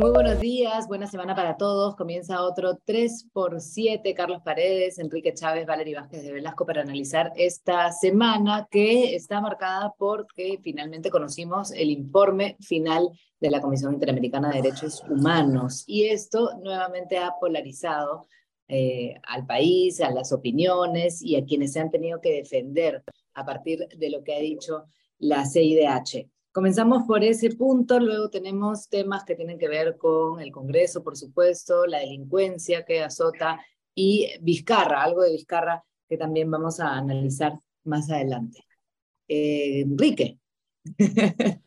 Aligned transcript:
Muy 0.00 0.12
buenos 0.12 0.40
días, 0.40 0.88
buena 0.88 1.06
semana 1.06 1.34
para 1.34 1.58
todos. 1.58 1.94
Comienza 1.94 2.42
otro 2.42 2.78
3x7. 2.86 4.14
Carlos 4.14 4.40
Paredes, 4.42 4.98
Enrique 4.98 5.34
Chávez, 5.34 5.66
Valery 5.66 5.92
Vázquez 5.92 6.22
de 6.22 6.32
Velasco 6.32 6.64
para 6.64 6.80
analizar 6.80 7.30
esta 7.36 7.92
semana 7.92 8.66
que 8.70 9.14
está 9.14 9.42
marcada 9.42 9.92
porque 9.98 10.58
finalmente 10.62 11.10
conocimos 11.10 11.70
el 11.72 11.90
informe 11.90 12.56
final 12.60 13.10
de 13.40 13.50
la 13.50 13.60
Comisión 13.60 13.92
Interamericana 13.92 14.48
de 14.48 14.62
Derechos 14.62 15.02
Humanos. 15.06 15.84
Y 15.86 16.06
esto 16.06 16.52
nuevamente 16.62 17.18
ha 17.18 17.34
polarizado 17.38 18.26
eh, 18.68 19.20
al 19.24 19.44
país, 19.44 20.00
a 20.00 20.10
las 20.10 20.32
opiniones 20.32 21.20
y 21.20 21.36
a 21.36 21.44
quienes 21.44 21.74
se 21.74 21.80
han 21.80 21.90
tenido 21.90 22.22
que 22.22 22.32
defender 22.32 23.04
a 23.34 23.44
partir 23.44 23.86
de 23.94 24.08
lo 24.08 24.24
que 24.24 24.34
ha 24.34 24.38
dicho 24.38 24.86
la 25.18 25.44
CIDH. 25.44 26.26
Comenzamos 26.52 27.04
por 27.04 27.22
ese 27.22 27.50
punto, 27.50 28.00
luego 28.00 28.28
tenemos 28.28 28.88
temas 28.88 29.24
que 29.24 29.36
tienen 29.36 29.56
que 29.56 29.68
ver 29.68 29.96
con 29.96 30.40
el 30.40 30.50
Congreso, 30.50 31.04
por 31.04 31.16
supuesto, 31.16 31.86
la 31.86 31.98
delincuencia 31.98 32.84
que 32.84 33.02
azota 33.02 33.64
y 33.94 34.28
Vizcarra, 34.40 35.02
algo 35.02 35.22
de 35.22 35.32
Vizcarra 35.32 35.84
que 36.08 36.16
también 36.16 36.50
vamos 36.50 36.80
a 36.80 36.96
analizar 36.96 37.52
más 37.84 38.10
adelante. 38.10 38.64
Eh, 39.28 39.82
Enrique. 39.82 40.38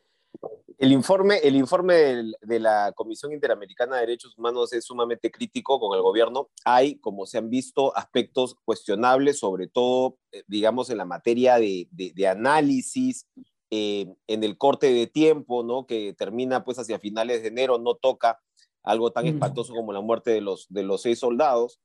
El 0.79 0.91
informe, 0.91 1.37
el 1.37 1.55
informe 1.55 1.93
de 2.41 2.59
la 2.59 2.91
Comisión 2.93 3.31
Interamericana 3.31 3.95
de 3.95 4.01
Derechos 4.01 4.37
Humanos 4.37 4.73
es 4.73 4.83
sumamente 4.83 5.31
crítico 5.31 5.79
con 5.79 5.95
el 5.95 6.01
gobierno. 6.01 6.49
Hay, 6.65 6.95
como 6.95 7.25
se 7.25 7.37
han 7.37 7.49
visto, 7.49 7.95
aspectos 7.95 8.57
cuestionables, 8.65 9.39
sobre 9.39 9.67
todo, 9.67 10.17
eh, 10.33 10.43
digamos, 10.45 10.89
en 10.89 10.97
la 10.97 11.05
materia 11.05 11.57
de, 11.57 11.87
de 11.91 12.27
análisis, 12.27 13.29
eh, 13.75 14.05
en 14.27 14.43
el 14.43 14.55
corte 14.55 14.93
de 14.93 15.07
tiempo, 15.07 15.63
¿no? 15.63 15.87
Que 15.87 16.13
termina 16.13 16.63
pues 16.63 16.77
hacia 16.77 16.99
finales 16.99 17.41
de 17.41 17.47
enero, 17.47 17.79
no 17.79 17.95
toca 17.95 18.39
algo 18.83 19.11
tan 19.11 19.25
espantoso 19.25 19.73
como 19.73 19.91
la 19.91 20.01
muerte 20.01 20.29
de 20.29 20.41
los, 20.41 20.67
de 20.69 20.83
los 20.83 21.01
seis 21.01 21.17
soldados. 21.17 21.79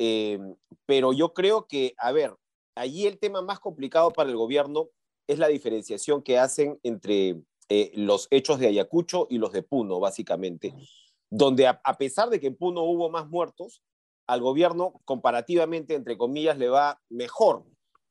Eh, 0.00 0.40
pero 0.84 1.12
yo 1.12 1.34
creo 1.34 1.68
que, 1.68 1.94
a 1.98 2.10
ver, 2.10 2.34
allí 2.74 3.06
el 3.06 3.20
tema 3.20 3.40
más 3.40 3.60
complicado 3.60 4.10
para 4.10 4.30
el 4.30 4.36
gobierno 4.36 4.88
es 5.28 5.38
la 5.38 5.46
diferenciación 5.46 6.22
que 6.22 6.38
hacen 6.38 6.80
entre 6.82 7.40
eh, 7.68 7.92
los 7.94 8.26
hechos 8.32 8.58
de 8.58 8.66
Ayacucho 8.66 9.28
y 9.30 9.38
los 9.38 9.52
de 9.52 9.62
Puno, 9.62 10.00
básicamente, 10.00 10.74
donde 11.30 11.68
a, 11.68 11.80
a, 11.84 11.98
pesar 11.98 12.30
de 12.30 12.40
que 12.40 12.48
en 12.48 12.56
Puno 12.56 12.82
hubo 12.82 13.10
más 13.10 13.28
muertos, 13.28 13.80
al 14.26 14.40
gobierno 14.40 15.00
comparativamente, 15.04 15.94
entre 15.94 16.18
comillas, 16.18 16.58
le 16.58 16.68
va 16.68 17.00
mejor, 17.08 17.64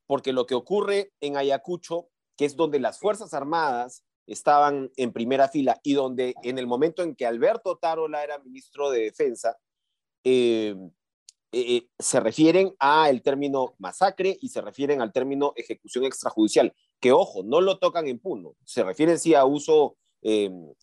porque 0.06 0.32
lo 0.32 0.46
que 0.46 0.56
ocurre 0.56 1.12
en 1.20 1.36
Ayacucho 1.36 2.08
que 2.38 2.46
es 2.46 2.56
donde 2.56 2.80
las 2.80 3.00
Fuerzas 3.00 3.34
Armadas 3.34 4.04
estaban 4.28 4.92
en 4.98 5.12
primera 5.12 5.48
fila 5.48 5.80
y 5.84 5.94
donde 5.94 6.36
en 6.44 6.60
el 6.60 6.68
momento 6.68 7.02
en 7.02 7.16
que 7.16 7.26
Alberto 7.26 7.78
Tarola 7.78 8.24
era 8.24 8.38
ministro 8.40 8.92
de 8.92 9.04
Defensa, 9.04 9.58
eh, 10.24 10.76
eh, 11.54 11.76
eh, 11.78 11.88
se 11.98 12.20
refieren 12.20 12.76
al 12.78 13.22
término 13.22 13.76
masacre 13.80 14.38
y 14.42 14.50
se 14.50 14.62
refieren 14.62 15.02
al 15.02 15.14
término 15.14 15.54
ejecución 15.56 16.04
extrajudicial, 16.04 16.74
que 17.00 17.14
ojo, 17.14 17.42
no 17.44 17.62
lo 17.62 17.80
tocan 17.80 18.08
en 18.08 18.20
Puno, 18.20 18.56
se 18.66 18.84
refieren 18.84 19.18
sí 19.18 19.34
a 19.34 19.46
uso 19.46 19.96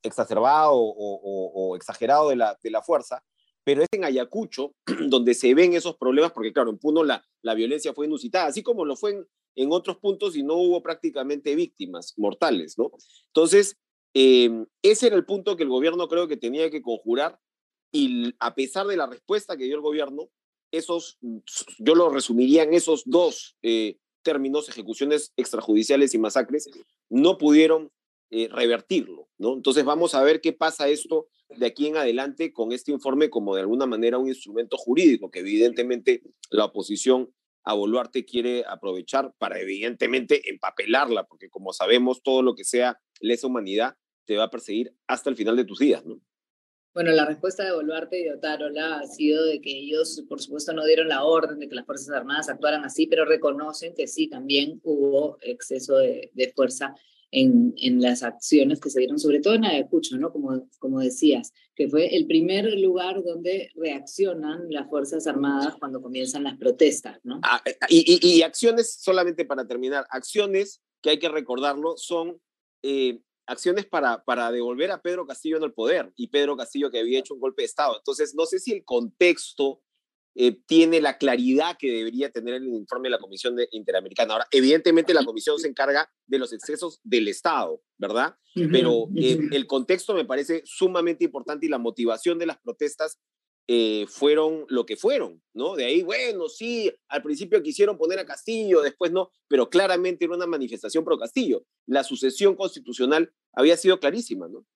exacerbado 0.03 0.73
o, 0.75 1.77
exagerado 1.77 2.31
de 2.31 2.37
la, 2.37 2.59
de 2.63 2.71
la 2.71 2.81
fuerza, 2.81 3.23
pero 3.63 3.83
es 3.83 3.89
en 3.93 4.05
Ayacucho 4.05 4.75
donde 5.09 5.35
se 5.35 5.53
ven 5.53 5.75
esos 5.75 5.97
problemas, 5.97 6.33
porque 6.33 6.53
claro, 6.53 6.71
en 6.71 6.79
Puno 6.79 7.05
la, 7.05 7.23
la 7.43 7.53
violencia 7.53 7.93
fue 7.93 8.07
inusitada, 8.07 8.47
así 8.47 8.63
como 8.63 8.87
lo 8.87 8.97
fue 8.97 9.11
en, 9.11 9.27
en 9.57 9.73
otros 9.73 9.99
puntos 9.99 10.37
y 10.37 10.43
no 10.43 10.55
hubo 10.55 10.83
prácticamente 10.83 11.55
víctimas 11.55 12.15
mortales, 12.17 12.79
¿no? 12.79 12.91
Entonces, 13.29 13.77
eh, 14.15 14.51
ese 14.83 15.09
era 15.09 15.17
el 15.17 15.25
punto 15.25 15.57
que 15.57 15.65
el 15.65 15.69
gobierno 15.69 16.09
creo 16.09 16.29
que 16.29 16.37
tenía 16.37 16.71
que 16.71 16.83
conjurar 16.83 17.39
y 17.93 18.35
a 18.41 18.55
pesar 18.55 18.87
de 18.87 18.97
la 18.97 19.07
respuesta 19.07 19.57
que 19.57 19.65
dio 19.65 19.77
el 19.77 19.81
gobierno, 19.81 20.29
esos, 20.73 21.19
yo 21.79 21.95
lo 21.95 22.11
resumiría 22.11 22.65
en 22.65 22.75
esos 22.75 23.05
dos 23.07 23.57
eh, 23.63 23.99
términos, 24.23 24.69
ejecuciones 24.69 25.33
extrajudiciales 25.37 26.15
y 26.15 26.19
masacres, 26.19 26.69
no 27.09 27.39
pudieron 27.39 27.93
eh, 28.31 28.49
revertirlo, 28.51 29.29
¿no? 29.39 29.55
Entonces 29.55 29.85
vamos 29.85 30.15
a 30.15 30.23
ver 30.25 30.41
qué 30.41 30.53
pasa 30.53 30.89
esto 30.89 31.29
de 31.51 31.67
aquí 31.67 31.87
en 31.87 31.97
adelante 31.97 32.53
con 32.53 32.73
este 32.73 32.91
informe 32.91 33.31
como 33.31 33.55
de 33.55 33.61
alguna 33.61 33.87
manera 33.87 34.19
un 34.19 34.27
instrumento 34.27 34.77
jurídico 34.77 35.31
que 35.31 35.41
evidentemente 35.41 36.23
la 36.51 36.65
oposición 36.65 37.33
a 37.65 37.75
Boluarte 37.75 38.25
quiere 38.25 38.65
aprovechar 38.67 39.33
para 39.39 39.59
evidentemente 39.59 40.51
empapelarla, 40.51 41.25
porque 41.25 41.49
como 41.49 41.73
sabemos, 41.73 42.23
todo 42.23 42.43
lo 42.43 42.55
que 42.55 42.65
sea 42.65 43.01
lesa 43.21 43.47
humanidad 43.47 43.97
te 44.27 44.37
va 44.37 44.45
a 44.45 44.51
perseguir 44.51 44.95
hasta 45.07 45.31
el 45.31 45.37
final 45.37 45.57
de 45.57 45.65
tus 45.65 45.79
días, 45.79 46.05
¿no? 46.05 46.21
Bueno, 46.95 47.11
la 47.11 47.25
respuesta 47.25 47.65
de 47.65 47.73
Boluarte 47.73 48.21
y 48.21 48.25
de 48.25 48.35
Otárola 48.35 49.01
ha 49.01 49.07
sido 49.09 49.45
de 49.45 49.61
que 49.61 49.71
ellos, 49.71 50.23
por 50.29 50.41
supuesto, 50.41 50.73
no 50.73 50.85
dieron 50.85 51.09
la 51.09 51.25
orden 51.25 51.59
de 51.59 51.69
que 51.69 51.75
las 51.75 51.87
Fuerzas 51.87 52.15
Armadas 52.15 52.49
actuaran 52.49 52.85
así, 52.85 53.09
pero 53.09 53.25
reconocen 53.25 53.95
que 53.97 54.07
sí, 54.07 54.29
también 54.29 54.81
hubo 54.85 55.37
exceso 55.41 55.97
de, 55.97 56.31
de 56.35 56.53
fuerza 56.53 56.95
en, 57.35 57.75
en, 57.77 58.01
las 58.01 58.23
acciones 58.23 58.81
que 58.81 58.91
se 58.91 59.01
dieron, 59.01 59.19
sobre 59.19 59.41
todo 59.41 59.55
en 59.55 59.65
Ayacucho, 59.65 60.17
¿no? 60.17 60.33
Como, 60.33 60.69
como 60.79 61.01
decías, 61.01 61.53
que 61.75 61.89
fue 61.89 62.15
el 62.17 62.27
primer 62.27 62.79
lugar 62.79 63.23
donde 63.25 63.71
reaccionan 63.75 64.67
las 64.71 64.89
Fuerzas 64.89 65.27
Armadas 65.27 65.75
cuando 65.79 66.01
comienzan 66.01 66.45
las 66.45 66.57
protestas, 66.57 67.19
¿no? 67.25 67.41
Ah, 67.43 67.61
eh, 67.65 67.77
y, 67.89 68.21
y, 68.23 68.37
y, 68.39 68.43
acciones, 68.43 68.97
solamente 69.01 69.45
para 69.45 69.67
terminar, 69.67 70.07
acciones 70.11 70.81
que 71.03 71.11
hay 71.11 71.19
que 71.19 71.29
recordarlo 71.29 71.97
son 71.97 72.41
eh, 72.83 73.21
acciones 73.47 73.87
para, 73.87 74.25
para 74.25 74.51
devolver 74.51 74.91
a 74.91 75.03
Pedro 75.03 75.27
Castillo 75.27 75.59
en 75.59 75.65
el 75.65 75.73
poder 75.73 76.13
y 76.17 76.29
Pedro 76.29 76.57
Castillo 76.57 76.91
que 76.91 77.01
había 77.01 77.19
hecho 77.19 77.35
un 77.35 77.41
golpe 77.41 77.63
de 77.63 77.67
Estado. 77.67 77.97
Entonces, 77.99 78.35
no 78.35 78.47
sé 78.47 78.59
si 78.59 78.73
el 78.73 78.85
contexto 78.85 79.83
eh, 80.37 80.59
tiene 80.67 81.01
la 81.01 81.17
claridad 81.17 81.77
que 81.79 81.91
debería 81.91 82.31
tener 82.31 82.55
el 82.55 82.67
informe 82.67 83.07
de 83.07 83.13
la 83.13 83.19
Comisión 83.19 83.55
de 83.55 83.69
Interamericana. 83.71 84.33
Ahora, 84.33 84.47
evidentemente 84.51 85.15
la 85.15 85.25
Comisión 85.25 85.59
se 85.59 85.69
encarga 85.69 86.11
de 86.27 86.39
los 86.39 86.53
excesos 86.53 87.01
del 87.05 87.29
Estado, 87.29 87.83
¿verdad? 87.99 88.37
Pero 88.55 89.09
eh, 89.17 89.39
el 89.53 89.67
contexto 89.67 90.15
me 90.15 90.25
parece 90.25 90.63
sumamente 90.65 91.25
importante 91.25 91.67
y 91.67 91.69
la 91.69 91.79
motivación 91.79 92.39
de 92.39 92.47
las 92.47 92.59
protestas 92.59 93.21
eh, 93.67 94.07
fueron 94.09 94.67
lo 94.69 94.85
que 94.85 94.97
fueron, 94.97 95.41
¿no? 95.55 95.75
De 95.75 95.87
ahí, 95.87 96.03
bueno, 96.03 96.49
sí, 96.49 96.93
al 97.09 97.23
principio 97.23 97.63
quisieron 97.63 97.97
poner 97.97 98.19
a 98.19 98.27
Castillo, 98.27 98.83
después 98.83 99.11
no, 99.11 99.31
pero 99.49 99.71
claramente 99.71 100.27
era 100.27 100.35
una 100.35 100.47
manifestación 100.47 101.03
pro 101.03 101.17
Castillo. 101.17 101.65
La 101.87 102.05
sucesión 102.05 102.57
constitucional 102.57 103.33
había 103.55 103.79
sido 103.79 104.01
clarísima, 104.01 104.49
¿no? 104.49 104.67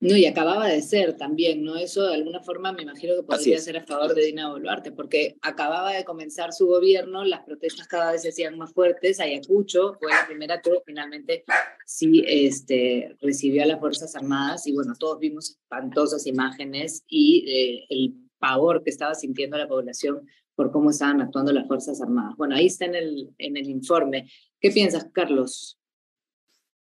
No, 0.00 0.16
y 0.16 0.26
acababa 0.26 0.68
de 0.68 0.80
ser 0.80 1.16
también, 1.16 1.64
¿no? 1.64 1.76
Eso 1.76 2.06
de 2.06 2.14
alguna 2.14 2.40
forma 2.40 2.72
me 2.72 2.82
imagino 2.82 3.16
que 3.16 3.24
podría 3.24 3.58
ser 3.58 3.78
a 3.78 3.84
favor 3.84 4.14
de 4.14 4.26
Dina 4.26 4.48
Boluarte, 4.48 4.92
porque 4.92 5.36
acababa 5.42 5.92
de 5.92 6.04
comenzar 6.04 6.52
su 6.52 6.66
gobierno, 6.68 7.24
las 7.24 7.42
protestas 7.42 7.88
cada 7.88 8.12
vez 8.12 8.22
se 8.22 8.28
hacían 8.28 8.56
más 8.56 8.72
fuertes, 8.72 9.18
Ayacucho 9.18 9.96
fue 9.98 10.12
la 10.12 10.24
primera 10.24 10.62
que 10.62 10.70
finalmente 10.86 11.44
sí 11.84 12.22
este, 12.28 13.16
recibió 13.20 13.64
a 13.64 13.66
las 13.66 13.80
Fuerzas 13.80 14.14
Armadas 14.14 14.68
y 14.68 14.72
bueno, 14.72 14.94
todos 14.96 15.18
vimos 15.18 15.50
espantosas 15.50 16.26
imágenes 16.28 17.02
y 17.08 17.44
eh, 17.50 17.86
el 17.88 18.14
pavor 18.38 18.84
que 18.84 18.90
estaba 18.90 19.16
sintiendo 19.16 19.58
la 19.58 19.66
población 19.66 20.28
por 20.54 20.70
cómo 20.70 20.90
estaban 20.90 21.20
actuando 21.20 21.52
las 21.52 21.66
Fuerzas 21.66 22.00
Armadas. 22.00 22.36
Bueno, 22.36 22.54
ahí 22.54 22.66
está 22.66 22.84
en 22.84 22.94
el, 22.94 23.30
en 23.38 23.56
el 23.56 23.68
informe. 23.68 24.30
¿Qué 24.60 24.70
piensas, 24.70 25.08
Carlos? 25.12 25.76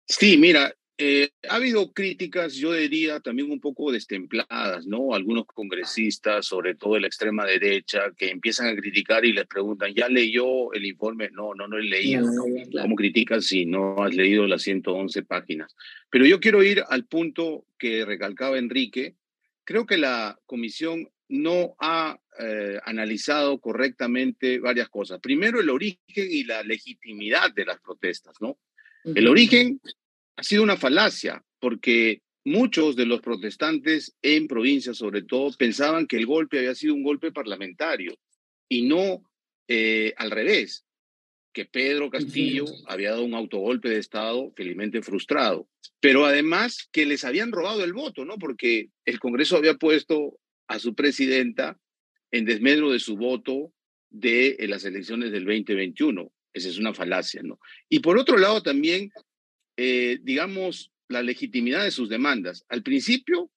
Sí, 0.06 0.36
mira, 0.36 0.74
eh, 1.02 1.30
ha 1.48 1.54
habido 1.54 1.94
críticas, 1.94 2.54
yo 2.56 2.74
diría, 2.74 3.20
también 3.20 3.50
un 3.50 3.58
poco 3.58 3.90
destempladas, 3.90 4.86
¿no? 4.86 5.14
Algunos 5.14 5.46
congresistas, 5.46 6.44
sobre 6.44 6.74
todo 6.74 6.92
de 6.92 7.00
la 7.00 7.06
extrema 7.06 7.46
derecha, 7.46 8.12
que 8.14 8.28
empiezan 8.28 8.66
a 8.66 8.76
criticar 8.76 9.24
y 9.24 9.32
les 9.32 9.46
preguntan, 9.46 9.94
¿ya 9.94 10.10
leyó 10.10 10.74
el 10.74 10.84
informe? 10.84 11.30
No, 11.30 11.54
no, 11.54 11.66
no 11.68 11.78
he 11.78 11.84
leído. 11.84 12.26
No, 12.30 12.44
claro. 12.70 12.84
¿Cómo 12.84 12.96
criticas 12.96 13.46
si 13.46 13.64
no 13.64 14.04
has 14.04 14.14
leído 14.14 14.46
las 14.46 14.60
111 14.60 15.22
páginas? 15.22 15.74
Pero 16.10 16.26
yo 16.26 16.38
quiero 16.38 16.62
ir 16.62 16.84
al 16.86 17.06
punto 17.06 17.64
que 17.78 18.04
recalcaba 18.04 18.58
Enrique. 18.58 19.14
Creo 19.64 19.86
que 19.86 19.96
la 19.96 20.38
comisión 20.44 21.08
no 21.30 21.76
ha 21.78 22.20
eh, 22.40 22.78
analizado 22.84 23.58
correctamente 23.58 24.58
varias 24.58 24.90
cosas. 24.90 25.18
Primero, 25.20 25.60
el 25.60 25.70
origen 25.70 26.28
y 26.30 26.44
la 26.44 26.62
legitimidad 26.62 27.54
de 27.54 27.64
las 27.64 27.80
protestas, 27.80 28.34
¿no? 28.40 28.58
El 29.02 29.28
origen 29.28 29.80
ha 30.36 30.42
sido 30.42 30.62
una 30.62 30.76
falacia, 30.76 31.42
porque 31.58 32.22
muchos 32.44 32.96
de 32.96 33.06
los 33.06 33.20
protestantes 33.20 34.16
en 34.22 34.46
provincias, 34.46 34.96
sobre 34.96 35.22
todo, 35.22 35.50
pensaban 35.56 36.06
que 36.06 36.16
el 36.16 36.26
golpe 36.26 36.58
había 36.58 36.74
sido 36.74 36.94
un 36.94 37.02
golpe 37.02 37.32
parlamentario 37.32 38.14
y 38.68 38.82
no 38.82 39.22
eh, 39.68 40.14
al 40.16 40.30
revés, 40.30 40.84
que 41.52 41.64
Pedro 41.64 42.10
Castillo 42.10 42.64
había 42.86 43.10
dado 43.10 43.24
un 43.24 43.34
autogolpe 43.34 43.88
de 43.88 43.98
Estado 43.98 44.52
felizmente 44.56 45.02
frustrado, 45.02 45.68
pero 45.98 46.24
además 46.24 46.88
que 46.92 47.06
les 47.06 47.24
habían 47.24 47.50
robado 47.50 47.82
el 47.82 47.92
voto, 47.92 48.24
¿no? 48.24 48.38
Porque 48.38 48.90
el 49.04 49.18
Congreso 49.18 49.56
había 49.56 49.74
puesto 49.74 50.38
a 50.68 50.78
su 50.78 50.94
presidenta 50.94 51.76
en 52.30 52.44
desmedro 52.44 52.92
de 52.92 53.00
su 53.00 53.16
voto 53.16 53.72
de 54.10 54.56
las 54.68 54.84
elecciones 54.84 55.32
del 55.32 55.44
2021. 55.44 56.32
Esa 56.52 56.68
es 56.68 56.78
una 56.78 56.94
falacia, 56.94 57.42
¿no? 57.42 57.58
Y 57.88 58.00
por 58.00 58.18
otro 58.18 58.38
lado 58.38 58.62
también 58.62 59.10
eh, 59.82 60.18
digamos, 60.22 60.92
la 61.08 61.22
legitimidad 61.22 61.84
de 61.84 61.90
sus 61.90 62.10
demandas. 62.10 62.66
Al 62.68 62.82
principio, 62.82 63.50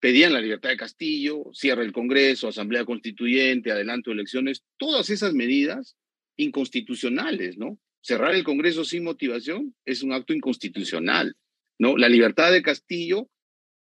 pedían 0.00 0.32
la 0.32 0.40
libertad 0.40 0.70
de 0.70 0.78
Castillo, 0.78 1.44
cierre 1.52 1.84
el 1.84 1.92
Congreso, 1.92 2.48
Asamblea 2.48 2.86
Constituyente, 2.86 3.70
adelanto 3.70 4.08
de 4.08 4.14
elecciones, 4.14 4.64
todas 4.78 5.10
esas 5.10 5.34
medidas 5.34 5.94
inconstitucionales, 6.38 7.58
¿no? 7.58 7.78
Cerrar 8.00 8.34
el 8.34 8.44
Congreso 8.44 8.82
sin 8.82 9.04
motivación 9.04 9.74
es 9.84 10.02
un 10.02 10.14
acto 10.14 10.32
inconstitucional, 10.32 11.36
¿no? 11.78 11.98
La 11.98 12.08
libertad 12.08 12.50
de 12.50 12.62
Castillo 12.62 13.28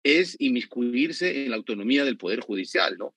es 0.03 0.35
inmiscuirse 0.39 1.45
en 1.45 1.51
la 1.51 1.55
autonomía 1.55 2.03
del 2.03 2.17
Poder 2.17 2.41
Judicial, 2.41 2.97
¿no? 2.97 3.15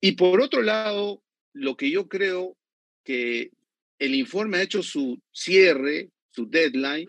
Y 0.00 0.12
por 0.12 0.40
otro 0.40 0.62
lado, 0.62 1.22
lo 1.52 1.76
que 1.76 1.88
yo 1.88 2.08
creo 2.08 2.56
que 3.04 3.52
el 4.00 4.16
informe 4.16 4.56
ha 4.56 4.62
hecho 4.62 4.82
su 4.82 5.22
cierre, 5.30 6.10
su 6.32 6.50
deadline, 6.50 7.06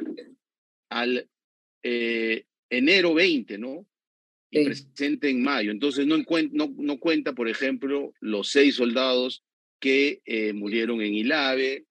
al 0.90 1.30
eh, 1.84 2.46
enero 2.70 3.14
20, 3.14 3.58
¿no? 3.58 3.86
Y 4.52 4.66
presente 4.66 5.30
en 5.30 5.44
mayo. 5.44 5.72
Entonces 5.72 6.08
no, 6.08 6.18
no, 6.18 6.74
no, 6.76 7.00
cuenta, 7.00 7.34
por 7.34 7.48
ejemplo, 7.48 8.14
los 8.20 8.50
seis 8.50 8.76
soldados 8.76 9.44
que 9.80 10.22
eh, 10.26 10.54
murieron 10.54 11.02
en 11.02 11.14
Ilave. 11.14 11.86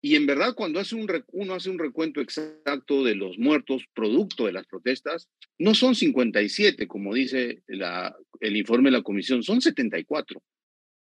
Y 0.00 0.14
en 0.14 0.24
verdad, 0.24 0.54
cuando 0.54 0.80
hace 0.80 0.94
un, 0.94 1.10
uno 1.32 1.54
hace 1.54 1.68
un 1.68 1.78
recuento 1.78 2.20
exacto 2.20 3.04
de 3.04 3.16
los 3.16 3.38
muertos 3.38 3.84
producto 3.92 4.46
de 4.46 4.52
las 4.52 4.66
protestas, 4.66 5.28
no 5.58 5.74
son 5.74 5.94
57, 5.94 6.86
como 6.86 7.12
dice 7.12 7.62
la, 7.66 8.16
el 8.38 8.56
informe 8.56 8.90
de 8.90 8.98
la 8.98 9.02
comisión, 9.02 9.42
son 9.42 9.60
74. 9.60 10.42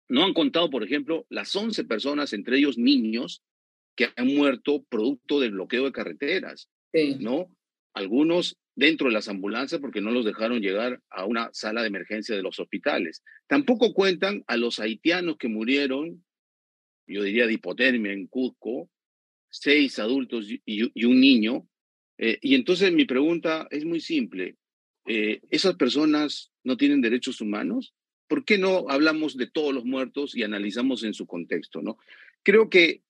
No 0.10 0.26
han 0.26 0.34
contado, 0.34 0.70
por 0.70 0.84
ejemplo, 0.84 1.26
las 1.30 1.56
11 1.56 1.86
personas, 1.86 2.34
entre 2.34 2.58
ellos 2.58 2.78
niños, 2.78 3.42
que 3.96 4.10
han 4.16 4.28
muerto 4.28 4.84
producto 4.90 5.40
del 5.40 5.52
bloqueo 5.52 5.86
de 5.86 5.92
carreteras, 5.92 6.70
¿no? 7.20 7.56
Algunos 7.94 8.58
dentro 8.76 9.08
de 9.08 9.14
las 9.14 9.28
ambulancias 9.28 9.80
porque 9.80 10.02
no 10.02 10.12
los 10.12 10.26
dejaron 10.26 10.62
llegar 10.62 11.02
a 11.10 11.26
una 11.26 11.50
sala 11.54 11.82
de 11.82 11.88
emergencia 11.88 12.36
de 12.36 12.42
los 12.42 12.60
hospitales. 12.60 13.24
Tampoco 13.48 13.94
cuentan 13.94 14.44
a 14.48 14.58
los 14.58 14.80
haitianos 14.80 15.38
que 15.38 15.48
murieron, 15.48 16.24
yo 17.08 17.24
diría 17.24 17.48
de 17.48 17.54
hipotermia 17.54 18.14
en 18.14 18.28
Cusco, 18.28 18.90
seis 19.50 20.00
adultos 20.00 20.48
y, 20.66 21.06
un 21.06 21.20
niño. 21.20 21.68
Eh, 22.18 22.40
y 22.42 22.56
entonces 22.56 22.92
mi 22.92 23.06
pregunta 23.06 23.68
es 23.70 23.86
muy 23.86 24.00
simple. 24.00 24.56
Eh, 25.06 25.42
¿Esas 25.50 25.76
personas 25.76 26.52
no 26.64 26.78
tienen 26.78 27.02
derechos 27.02 27.42
humanos? 27.42 27.94
¿por 28.34 28.46
qué 28.46 28.58
no 28.58 28.86
hablamos 28.90 29.38
de 29.38 29.46
todos 29.46 29.76
los 29.76 29.86
muertos 29.86 30.36
y 30.36 30.42
analizamos 30.42 31.04
en 31.04 31.14
su 31.14 31.28
contexto? 31.28 31.84
¿no? 31.84 31.98
Creo 32.42 32.68
que 32.68 33.04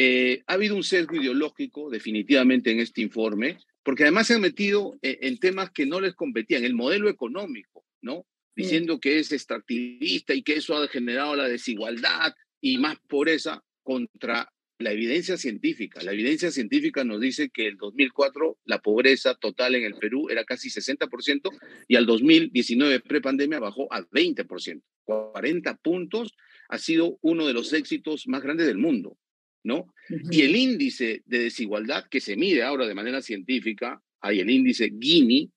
eh, 0.00 0.44
ha 0.46 0.52
habido 0.52 0.76
un 0.76 0.84
sesgo 0.84 1.16
ideológico 1.16 1.90
definitivamente 1.90 2.70
en 2.70 2.78
este 2.78 3.00
informe, 3.00 3.58
porque 3.82 4.04
además 4.04 4.28
se 4.28 4.34
han 4.34 4.40
metido 4.40 4.96
eh, 5.02 5.18
en, 5.22 5.38
temas 5.38 5.72
que 5.72 5.86
no 5.86 6.00
les 6.00 6.14
competían, 6.14 6.62
el 6.62 6.74
modelo 6.74 7.08
económico, 7.08 7.84
¿no? 8.00 8.24
Diciendo 8.54 9.00
que 9.00 9.18
es 9.18 9.32
extractivista 9.32 10.34
y 10.34 10.44
que 10.44 10.52
eso 10.52 10.76
ha 10.76 10.86
generado 10.86 11.34
la 11.34 11.48
desigualdad 11.48 12.32
y 12.60 12.78
más 12.78 12.96
pobreza 13.08 13.64
contra 13.82 14.48
la 14.78 14.92
evidencia 14.92 15.36
científica. 15.36 16.00
La 16.04 16.12
evidencia 16.12 16.52
científica 16.52 17.02
nos 17.02 17.20
dice 17.20 17.50
que 17.50 17.66
el 17.66 17.76
2004 17.76 18.56
la 18.66 18.78
pobreza 18.78 19.34
total 19.34 19.74
en 19.74 19.82
el 19.82 19.94
Perú 19.94 20.28
era 20.30 20.44
casi 20.44 20.68
60% 20.68 21.50
y 21.88 21.96
al 21.96 22.06
2019 22.06 23.00
prepandemia 23.00 23.58
bajó 23.58 23.92
a 23.92 24.02
20%. 24.02 24.80
40 25.02 25.76
puntos 25.78 26.36
ha 26.68 26.78
sido 26.78 27.18
uno 27.20 27.48
de 27.48 27.54
los 27.54 27.72
éxitos 27.72 28.28
más 28.28 28.42
grandes 28.42 28.68
del 28.68 28.78
mundo, 28.78 29.18
¿no? 29.62 29.92
Y 30.30 30.42
el 30.42 30.56
índice 30.56 31.22
de 31.26 31.40
desigualdad 31.40 32.08
que 32.08 32.20
se 32.20 32.36
mide 32.36 32.62
ahora 32.62 32.86
de 32.86 32.94
manera 32.94 33.20
científica, 33.22 34.02
hay 34.20 34.40
el 34.40 34.50
índice 34.50 34.92
Gini, 34.98 35.50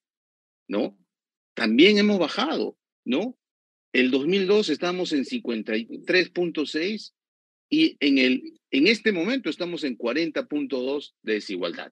¿no? 0.67 0.97
También 1.53 1.97
hemos 1.97 2.19
bajado, 2.19 2.77
¿no? 3.05 3.37
El 3.93 4.09
2002 4.11 4.69
estamos 4.69 5.11
en 5.11 5.25
53.6 5.25 7.13
y 7.69 7.97
en, 7.99 8.17
el, 8.17 8.59
en 8.71 8.87
este 8.87 9.11
momento 9.11 9.49
estamos 9.49 9.83
en 9.83 9.97
40.2 9.97 11.13
de 11.21 11.33
desigualdad. 11.33 11.91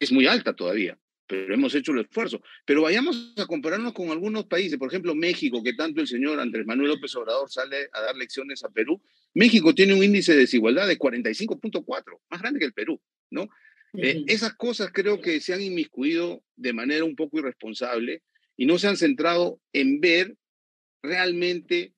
Es 0.00 0.12
muy 0.12 0.26
alta 0.26 0.54
todavía, 0.54 0.98
pero 1.26 1.54
hemos 1.54 1.74
hecho 1.74 1.92
el 1.92 2.00
esfuerzo. 2.00 2.42
Pero 2.66 2.82
vayamos 2.82 3.34
a 3.36 3.46
compararnos 3.46 3.92
con 3.92 4.10
algunos 4.10 4.46
países, 4.46 4.78
por 4.78 4.88
ejemplo 4.88 5.14
México, 5.14 5.62
que 5.62 5.74
tanto 5.74 6.00
el 6.00 6.06
señor 6.06 6.38
Andrés 6.38 6.66
Manuel 6.66 6.90
López 6.90 7.14
Obrador 7.16 7.50
sale 7.50 7.88
a 7.92 8.00
dar 8.00 8.16
lecciones 8.16 8.62
a 8.64 8.68
Perú. 8.68 9.00
México 9.34 9.74
tiene 9.74 9.94
un 9.94 10.02
índice 10.02 10.32
de 10.32 10.40
desigualdad 10.40 10.86
de 10.86 10.98
45.4, 10.98 12.20
más 12.30 12.40
grande 12.40 12.58
que 12.58 12.66
el 12.66 12.72
Perú, 12.72 13.00
¿no? 13.30 13.48
Eh, 13.94 14.24
esas 14.26 14.54
cosas 14.54 14.90
creo 14.92 15.20
que 15.20 15.40
se 15.40 15.54
han 15.54 15.62
inmiscuido 15.62 16.42
de 16.56 16.74
manera 16.74 17.04
un 17.04 17.16
poco 17.16 17.38
irresponsable 17.38 18.22
y 18.56 18.66
no 18.66 18.78
se 18.78 18.88
han 18.88 18.98
centrado 18.98 19.60
en 19.72 20.00
ver 20.00 20.36
realmente 21.02 21.94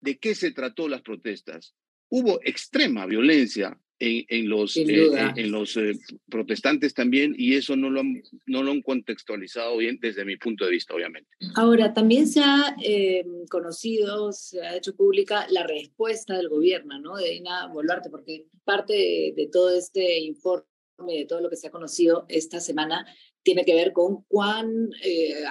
de 0.00 0.18
qué 0.18 0.34
se 0.34 0.50
trató 0.50 0.88
las 0.88 1.02
protestas 1.02 1.74
hubo 2.10 2.40
extrema 2.44 3.06
violencia 3.06 3.78
en, 4.00 4.48
los, 4.48 4.76
eh, 4.76 5.10
en 5.36 5.52
los 5.52 5.76
eh, 5.76 5.92
protestantes 6.28 6.94
también 6.94 7.34
y 7.36 7.54
eso 7.54 7.76
no 7.76 7.90
lo, 7.90 8.00
han, 8.00 8.22
no 8.46 8.62
lo 8.62 8.70
han 8.70 8.80
contextualizado 8.80 9.76
bien 9.76 9.98
desde 10.00 10.24
mi 10.24 10.36
punto 10.36 10.64
de 10.64 10.70
vista, 10.70 10.94
obviamente. 10.94 11.28
Ahora, 11.54 11.92
también 11.92 12.26
se 12.26 12.40
ha 12.40 12.74
eh, 12.82 13.24
conocido, 13.50 14.32
se 14.32 14.62
ha 14.62 14.76
hecho 14.76 14.96
pública 14.96 15.46
la 15.50 15.66
respuesta 15.66 16.36
del 16.36 16.48
gobierno, 16.48 16.98
¿no? 16.98 17.16
De 17.16 17.30
Dina 17.30 17.66
Boluarte, 17.66 18.08
porque 18.08 18.46
parte 18.64 18.94
de, 18.94 19.34
de 19.36 19.48
todo 19.48 19.76
este 19.76 20.18
informe, 20.20 20.64
de 20.98 21.26
todo 21.26 21.42
lo 21.42 21.50
que 21.50 21.56
se 21.56 21.68
ha 21.68 21.70
conocido 21.70 22.24
esta 22.28 22.58
semana, 22.58 23.06
tiene 23.42 23.64
que 23.64 23.74
ver 23.74 23.92
con 23.92 24.22
cuán 24.24 24.90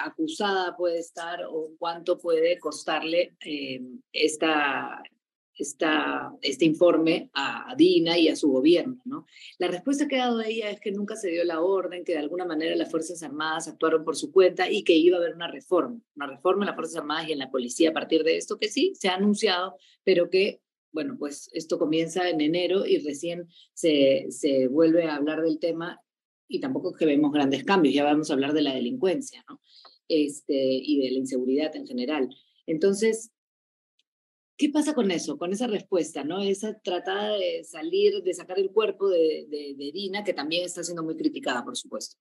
acusada 0.04 0.76
puede 0.76 1.00
estar 1.00 1.40
o 1.48 1.72
cuánto 1.76 2.18
puede 2.18 2.56
costarle 2.60 3.34
esta, 4.12 5.02
este 5.60 6.64
informe 6.64 7.30
a, 7.34 7.74
Dina 7.76 8.18
y 8.18 8.28
a 8.28 8.36
su 8.36 8.50
gobierno. 8.50 9.00
¿no? 9.04 9.26
La 9.58 9.68
respuesta 9.68 10.08
que 10.08 10.16
ha 10.16 10.26
dado 10.26 10.40
ella 10.40 10.70
es 10.70 10.80
que 10.80 10.92
nunca 10.92 11.16
se 11.16 11.30
dio 11.30 11.44
la 11.44 11.60
orden, 11.60 12.04
que 12.04 12.12
de 12.12 12.18
alguna 12.18 12.44
manera 12.44 12.74
las 12.76 12.90
Fuerzas 12.90 13.22
Armadas 13.22 13.68
actuaron 13.68 14.04
por 14.04 14.16
su 14.16 14.32
cuenta 14.32 14.70
y 14.70 14.82
que 14.82 14.94
iba 14.94 15.16
a 15.16 15.20
haber 15.20 15.34
una 15.34 15.50
reforma, 15.50 16.00
una 16.16 16.26
reforma 16.26 16.64
en 16.64 16.66
las 16.68 16.76
Fuerzas 16.76 16.96
Armadas 16.96 17.28
y 17.28 17.32
en 17.32 17.38
la 17.38 17.50
policía 17.50 17.90
a 17.90 17.94
partir 17.94 18.24
de 18.24 18.36
esto, 18.36 18.58
que 18.58 18.68
sí, 18.68 18.92
se 18.94 19.08
ha 19.08 19.14
anunciado, 19.14 19.76
pero 20.04 20.30
que, 20.30 20.60
bueno, 20.92 21.16
pues 21.18 21.48
esto 21.52 21.78
comienza 21.78 22.28
en 22.28 22.40
enero 22.40 22.86
y 22.86 22.98
recién 22.98 23.46
se, 23.74 24.26
se 24.30 24.66
vuelve 24.68 25.04
a 25.04 25.16
hablar 25.16 25.42
del 25.42 25.58
tema 25.58 26.00
y 26.48 26.60
tampoco 26.60 26.92
que 26.92 27.06
vemos 27.06 27.32
grandes 27.32 27.64
cambios, 27.64 27.94
ya 27.94 28.02
vamos 28.02 28.30
a 28.30 28.34
hablar 28.34 28.52
de 28.52 28.62
la 28.62 28.74
delincuencia. 28.74 29.44
Este, 30.10 30.56
y 30.56 30.98
de 30.98 31.12
la 31.12 31.18
inseguridad 31.18 31.76
en 31.76 31.86
general. 31.86 32.28
Entonces, 32.66 33.30
¿Qué 34.60 34.68
pasa 34.68 34.92
con 34.92 35.10
eso, 35.10 35.38
con 35.38 35.54
esa 35.54 35.68
respuesta, 35.68 36.22
no? 36.22 36.42
Esa 36.42 36.78
tratada 36.80 37.38
de 37.38 37.64
salir, 37.64 38.22
de 38.22 38.34
sacar 38.34 38.58
el 38.58 38.70
cuerpo 38.70 39.08
de, 39.08 39.46
de, 39.48 39.90
Dina, 39.90 40.22
que 40.22 40.34
también 40.34 40.66
está 40.66 40.84
siendo 40.84 41.02
muy 41.02 41.16
criticada, 41.16 41.64
por 41.64 41.78
supuesto. 41.78 42.18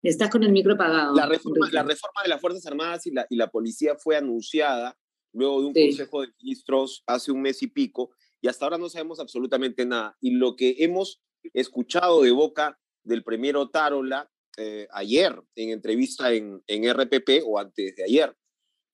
Estás 0.00 0.30
con 0.30 0.44
el 0.44 0.52
micro 0.52 0.74
apagado. 0.74 1.16
La 1.16 1.26
reforma, 1.26 1.68
la 1.72 1.82
reforma 1.82 2.22
de 2.22 2.28
las 2.28 2.40
Fuerzas 2.40 2.64
Armadas 2.66 3.08
y 3.08 3.10
la, 3.10 3.26
y 3.28 3.34
la 3.34 3.50
policía 3.50 3.96
fue 3.96 4.16
anunciada 4.16 4.96
luego 5.32 5.62
de 5.62 5.66
un 5.66 5.74
Consejo 5.74 6.20
de 6.20 6.28
Ministros 6.40 7.02
hace 7.04 7.32
un 7.32 7.42
mes 7.42 7.60
y 7.64 7.66
pico, 7.66 8.12
y 8.40 8.46
hasta 8.46 8.66
ahora 8.66 8.78
no 8.78 8.88
sabemos 8.88 9.18
absolutamente 9.18 9.84
nada. 9.84 10.16
Y 10.20 10.30
lo 10.30 10.54
que 10.54 10.76
hemos 10.78 11.20
escuchado 11.54 12.22
de 12.22 12.30
boca 12.30 12.78
del 13.02 13.24
premier 13.24 13.56
Otárola 13.56 14.30
eh, 14.58 14.86
ayer 14.92 15.42
en 15.56 15.70
entrevista 15.70 16.32
en, 16.32 16.62
en 16.68 16.88
RPP 16.88 17.42
o 17.44 17.58
antes 17.58 17.96
de 17.96 18.04
ayer, 18.04 18.36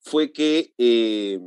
fue 0.05 0.31
que, 0.31 0.73
eh, 0.77 1.39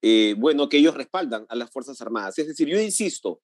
eh, 0.00 0.34
bueno, 0.38 0.68
que 0.68 0.78
ellos 0.78 0.94
respaldan 0.94 1.44
a 1.50 1.54
las 1.54 1.70
Fuerzas 1.70 2.00
Armadas. 2.00 2.38
Es 2.38 2.48
decir, 2.48 2.66
yo 2.66 2.80
insisto, 2.80 3.42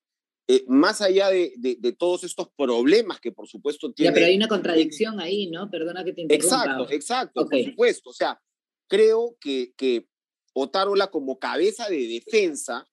eh, 0.49 0.65
más 0.67 1.03
allá 1.03 1.29
de, 1.29 1.53
de, 1.59 1.93
todos 1.93 2.25
estos 2.25 2.49
problemas 2.57 3.21
que 3.21 3.33
por 3.33 3.47
supuesto 3.47 3.93
tiene... 3.93 4.11
Ya, 4.11 4.15
pero 4.15 4.27
hay 4.27 4.37
una 4.37 4.49
contradicción 4.49 5.21
ahí, 5.21 5.51
¿no? 5.51 5.71
Perdona 5.71 6.05
que 6.05 6.15
te 6.15 6.23
interrumpa. 6.23 6.57
Exacto, 6.57 6.91
exacto, 6.91 7.47
por 7.47 7.63
supuesto. 7.63 8.11
O 8.11 8.15
sea, 8.15 8.41
creo 8.89 9.37
que, 9.39 9.75
que 9.77 10.09
Otárola 10.55 11.11
como 11.11 11.39
cabeza 11.39 11.87
de 11.91 12.09
defensa 12.09 12.87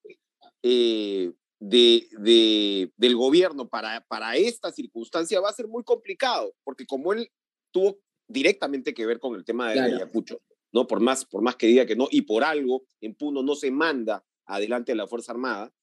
de, 0.62 1.34
de, 1.60 2.92
del 2.98 3.16
gobierno 3.16 3.70
para, 3.70 4.02
para 4.02 4.36
esta 4.36 4.72
circunstancia 4.74 5.40
va 5.40 5.50
a 5.50 5.54
ser 5.54 5.68
muy 5.70 5.84
complicado, 5.86 6.54
porque 6.66 6.86
como 6.86 7.14
él 7.14 7.32
tuvo 7.72 8.00
directamente 8.28 8.94
que 8.94 9.06
ver 9.06 9.20
con 9.20 9.36
el 9.36 9.46
tema 9.46 9.72
de 9.72 9.80
Ayacucho, 9.80 10.42
¿no? 10.76 10.86
Por 10.88 11.00
más, 11.00 11.24
por 11.24 11.42
más 11.42 11.56
que 11.56 11.68
diga 11.68 11.86
que 11.86 11.96
no, 11.96 12.10
y 12.12 12.24
por 12.24 12.44
algo 12.44 12.84
en 13.00 13.16
Puno 13.16 13.42
no 13.42 13.56
se 13.56 13.72
manda 13.72 14.26
adelante 14.46 14.92
a 14.92 14.96
la 14.96 15.08
Fuerza 15.08 15.32
Armada. 15.32 15.74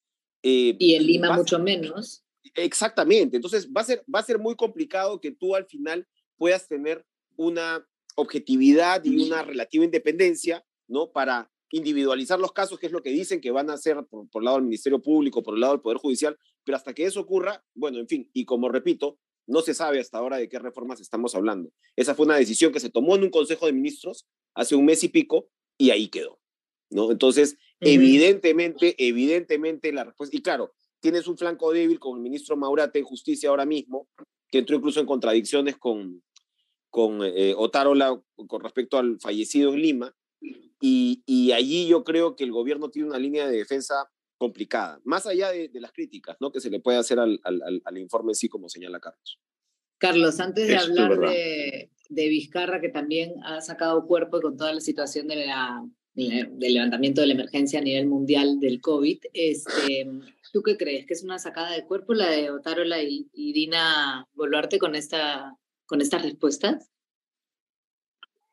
Eh, 0.43 0.77
y 0.79 0.95
en 0.95 1.07
Lima 1.07 1.35
mucho 1.35 1.59
menos. 1.59 2.23
Exactamente, 2.55 3.37
entonces 3.37 3.71
va 3.75 3.81
a, 3.81 3.85
ser, 3.85 4.05
va 4.15 4.19
a 4.19 4.25
ser 4.25 4.39
muy 4.39 4.55
complicado 4.55 5.19
que 5.19 5.31
tú 5.31 5.57
al 5.57 5.65
final 5.65 6.07
puedas 6.37 6.69
tener 6.69 7.07
una 7.37 7.89
objetividad 8.17 9.03
y 9.05 9.25
una 9.25 9.43
relativa 9.43 9.83
independencia, 9.83 10.63
¿no? 10.89 11.11
Para 11.11 11.51
individualizar 11.71 12.39
los 12.39 12.53
casos, 12.53 12.79
que 12.79 12.85
es 12.85 12.93
lo 12.93 13.03
que 13.03 13.11
dicen 13.11 13.41
que 13.41 13.51
van 13.51 13.71
a 13.71 13.75
hacer 13.75 13.97
por, 14.11 14.29
por 14.29 14.43
el 14.43 14.45
lado 14.45 14.59
del 14.59 14.67
Ministerio 14.67 15.01
Público, 15.01 15.43
por 15.43 15.55
el 15.55 15.61
lado 15.61 15.73
del 15.73 15.81
Poder 15.81 15.97
Judicial, 15.97 16.37
pero 16.65 16.77
hasta 16.77 16.93
que 16.93 17.07
eso 17.07 17.21
ocurra, 17.21 17.65
bueno, 17.73 17.99
en 17.99 18.09
fin, 18.09 18.29
y 18.35 18.45
como 18.45 18.69
repito, 18.69 19.19
No 19.47 19.61
se 19.61 19.75
sabe 19.75 20.01
hasta 20.01 20.19
ahora 20.19 20.37
de 20.37 20.49
qué 20.49 20.59
reformas 20.59 21.01
estamos 21.01 21.35
hablando. 21.35 21.71
Esa 21.97 22.15
fue 22.15 22.27
una 22.27 22.37
decisión 22.37 22.73
que 22.73 22.81
se 22.81 22.91
tomó 22.91 23.17
en 23.17 23.25
un 23.25 23.31
Consejo 23.31 23.67
de 23.67 23.73
Ministros 23.73 24.27
hace 24.55 24.75
un 24.75 24.85
mes 24.85 25.03
y 25.05 25.09
pico 25.09 25.49
y 25.79 25.91
ahí 25.91 26.09
quedó. 26.09 26.39
¿no? 26.91 27.11
Entonces, 27.11 27.57
evidentemente, 27.81 28.95
evidentemente 28.99 29.93
la 29.93 30.05
respuesta, 30.05 30.37
y 30.37 30.43
claro, 30.43 30.75
tienes 31.01 31.27
un 31.27 31.37
flanco 31.37 31.73
débil 31.73 31.99
con 31.99 32.17
el 32.17 32.23
ministro 32.23 32.57
Maurate 32.57 32.99
en 32.99 33.05
justicia 33.05 33.51
ahora 33.51 33.67
mismo, 33.67 34.09
que 34.49 34.59
entró 34.59 34.77
incluso 34.77 35.01
en 35.01 35.07
contradicciones 35.07 35.77
con, 35.77 36.23
con 36.91 37.21
eh, 37.23 37.55
Otárola 37.57 38.23
con 38.47 38.61
respecto 38.63 38.99
al 38.99 39.19
fallecido 39.21 39.73
en 39.73 39.83
Lima, 39.83 40.15
y, 40.81 41.23
y, 41.27 41.53
allí 41.53 41.87
yo 41.87 42.03
creo 42.03 42.35
que 42.35 42.43
el 42.43 42.51
gobierno 42.51 42.91
tiene 42.91 43.09
una 43.09 43.19
línea 43.19 43.47
de 43.47 43.57
defensa 43.57 44.11
complicada, 44.43 45.01
más 45.05 45.25
allá 45.25 45.53
de, 45.53 45.71
las 45.75 45.93
críticas 45.93 46.37
¿no? 46.41 46.51
que 46.51 46.61
se 46.61 46.69
le 46.69 46.81
puede 46.81 46.99
hacer 46.99 47.21
al, 47.21 47.39
al, 47.45 47.81
al 47.85 47.99
informe 47.99 48.33
en 48.33 48.35
sí, 48.35 48.49
como 48.49 48.69
señala 48.69 48.99
Carlos. 48.99 49.39
Carlos, 49.99 50.41
antes 50.41 50.67
de 50.67 50.77
hablar 50.77 51.17
de, 51.17 51.91
de, 52.09 52.29
Vizcarra, 52.29 52.81
que 52.81 52.89
también 52.89 53.35
ha 53.45 53.61
sacado 53.61 54.05
cuerpo 54.05 54.41
con 54.41 54.57
toda 54.57 54.75
la 54.75 54.81
situación 54.81 55.29
de 55.29 55.47
la, 55.47 55.81
del 56.15 56.75
levantamiento 56.75 57.21
de 57.21 57.29
la 57.29 57.35
emergencia 57.35 57.79
a 57.79 57.83
nivel 57.83 58.09
mundial 58.09 58.59
del 58.59 58.81
COVID, 58.81 59.19
este, 59.33 60.09
¿tú 60.53 60.61
qué 60.65 60.77
crees? 60.77 61.07
¿Que 61.07 61.15
es 61.15 61.23
una 61.23 61.39
sacada 61.39 61.71
de 61.71 61.85
cuerpo 61.85 62.15
la 62.15 62.29
de 62.29 62.51
Otárola 62.51 63.01
y, 63.01 63.29
y 63.33 63.53
Dina 63.53 64.27
Boluarte 64.35 64.81
con, 64.81 64.97
esta, 64.97 65.57
con 65.87 66.01
estas 66.01 66.23
respuestas? 66.23 66.92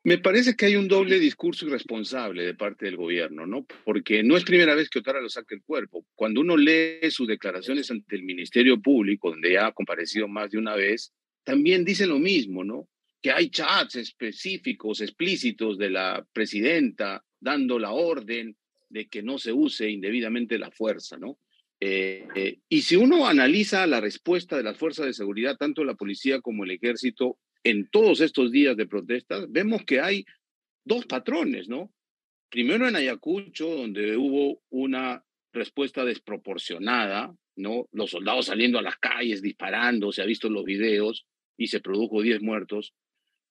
Me 0.02 0.16
parece 0.16 0.56
que 0.56 0.64
hay 0.64 0.76
un 0.76 0.88
doble 0.88 1.18
discurso 1.18 1.66
irresponsable 1.66 2.44
de 2.44 2.54
parte 2.54 2.86
del 2.86 2.96
gobierno, 2.96 3.46
¿no? 3.46 3.66
Porque 3.84 4.22
no 4.22 4.36
es 4.36 4.44
primera 4.44 4.74
vez 4.74 4.88
que 4.88 5.00
Otara 5.00 5.20
lo 5.20 5.28
saque 5.28 5.54
el 5.54 5.62
cuerpo. 5.62 6.06
Cuando 6.14 6.40
uno 6.40 6.56
lee 6.56 7.10
sus 7.10 7.28
declaraciones 7.28 7.90
ante 7.90 8.16
el 8.16 8.22
Ministerio 8.22 8.80
Público, 8.80 9.30
donde 9.30 9.52
ya 9.52 9.66
ha 9.66 9.72
comparecido 9.72 10.26
más 10.26 10.50
de 10.50 10.58
una 10.58 10.74
vez, 10.74 11.12
también 11.44 11.84
dice 11.84 12.06
lo 12.06 12.18
mismo, 12.18 12.64
¿no? 12.64 12.88
Que 13.20 13.30
hay 13.30 13.50
chats 13.50 13.96
específicos, 13.96 15.02
explícitos 15.02 15.76
de 15.76 15.90
la 15.90 16.26
presidenta 16.32 17.22
dando 17.38 17.78
la 17.78 17.90
orden 17.90 18.56
de 18.88 19.06
que 19.06 19.22
no 19.22 19.38
se 19.38 19.52
use 19.52 19.90
indebidamente 19.90 20.58
la 20.58 20.70
fuerza, 20.70 21.18
¿no? 21.18 21.38
Eh, 21.78 22.26
eh, 22.34 22.58
y 22.68 22.82
si 22.82 22.96
uno 22.96 23.26
analiza 23.26 23.86
la 23.86 24.00
respuesta 24.00 24.56
de 24.56 24.62
las 24.62 24.78
fuerzas 24.78 25.06
de 25.06 25.14
seguridad, 25.14 25.56
tanto 25.58 25.84
la 25.84 25.94
policía 25.94 26.40
como 26.40 26.64
el 26.64 26.70
ejército, 26.70 27.38
en 27.64 27.88
todos 27.88 28.20
estos 28.20 28.50
días 28.50 28.76
de 28.76 28.86
protestas, 28.86 29.50
vemos 29.50 29.84
que 29.84 30.00
hay 30.00 30.24
dos 30.84 31.06
patrones, 31.06 31.68
¿no? 31.68 31.92
Primero 32.48 32.88
en 32.88 32.96
Ayacucho, 32.96 33.68
donde 33.68 34.16
hubo 34.16 34.62
una 34.70 35.24
respuesta 35.52 36.04
desproporcionada, 36.04 37.34
¿no? 37.56 37.88
Los 37.92 38.10
soldados 38.10 38.46
saliendo 38.46 38.78
a 38.78 38.82
las 38.82 38.96
calles, 38.96 39.42
disparando, 39.42 40.12
se 40.12 40.22
ha 40.22 40.26
visto 40.26 40.46
en 40.46 40.54
los 40.54 40.64
videos, 40.64 41.26
y 41.60 41.68
se 41.68 41.80
produjo 41.80 42.22
10 42.22 42.40
muertos. 42.40 42.94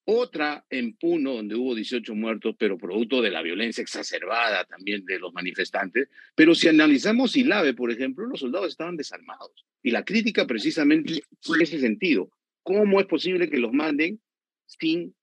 Otra 0.03 0.65
en 0.71 0.95
Puno, 0.95 1.35
donde 1.35 1.53
hubo 1.55 1.75
18 1.75 2.15
muertos, 2.15 2.55
pero 2.57 2.79
producto 2.79 3.21
de 3.21 3.29
la 3.29 3.43
violencia 3.43 3.83
exacerbada 3.83 4.65
también 4.65 5.05
de 5.05 5.19
los 5.19 5.31
manifestantes. 5.31 6.09
Pero 6.33 6.55
si 6.55 6.67
analizamos 6.67 7.35
Ilave, 7.35 7.75
por 7.75 7.91
ejemplo, 7.91 8.25
los 8.25 8.39
soldados 8.39 8.69
estaban 8.69 8.97
desarmados. 8.97 9.51
Y 9.83 9.91
la 9.91 10.03
crítica 10.03 10.47
precisamente 10.47 11.13
en 11.13 11.61
ese 11.61 11.79
sentido. 11.79 12.31
¿Cómo 12.69 12.99
es 12.99 13.07
posible 13.07 13.49
que 13.49 13.57
los 13.57 13.73
manden 13.73 14.21
sin 14.67 15.15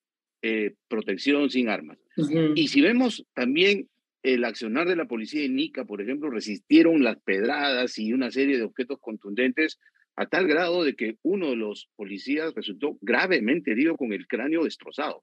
eh, 0.42 0.74
protección, 0.88 1.48
sin 1.48 1.68
armas? 1.68 1.96
Y 2.56 2.66
si 2.66 2.80
vemos 2.80 3.24
también 3.34 3.88
el 4.24 4.44
accionar 4.44 4.88
de 4.88 4.96
la 4.96 5.04
policía 5.04 5.42
de 5.42 5.48
Nica, 5.48 5.84
por 5.84 6.02
ejemplo, 6.02 6.28
resistieron 6.28 7.04
las 7.04 7.20
pedradas 7.20 8.00
y 8.00 8.12
una 8.12 8.32
serie 8.32 8.56
de 8.56 8.64
objetos 8.64 8.98
contundentes 8.98 9.78
a 10.16 10.26
tal 10.26 10.48
grado 10.48 10.82
de 10.82 10.96
que 10.96 11.18
uno 11.22 11.50
de 11.50 11.54
los 11.54 11.88
policías 11.94 12.52
resultó 12.52 12.98
gravemente 13.00 13.70
herido 13.70 13.96
con 13.96 14.12
el 14.12 14.26
cráneo 14.26 14.64
destrozado. 14.64 15.22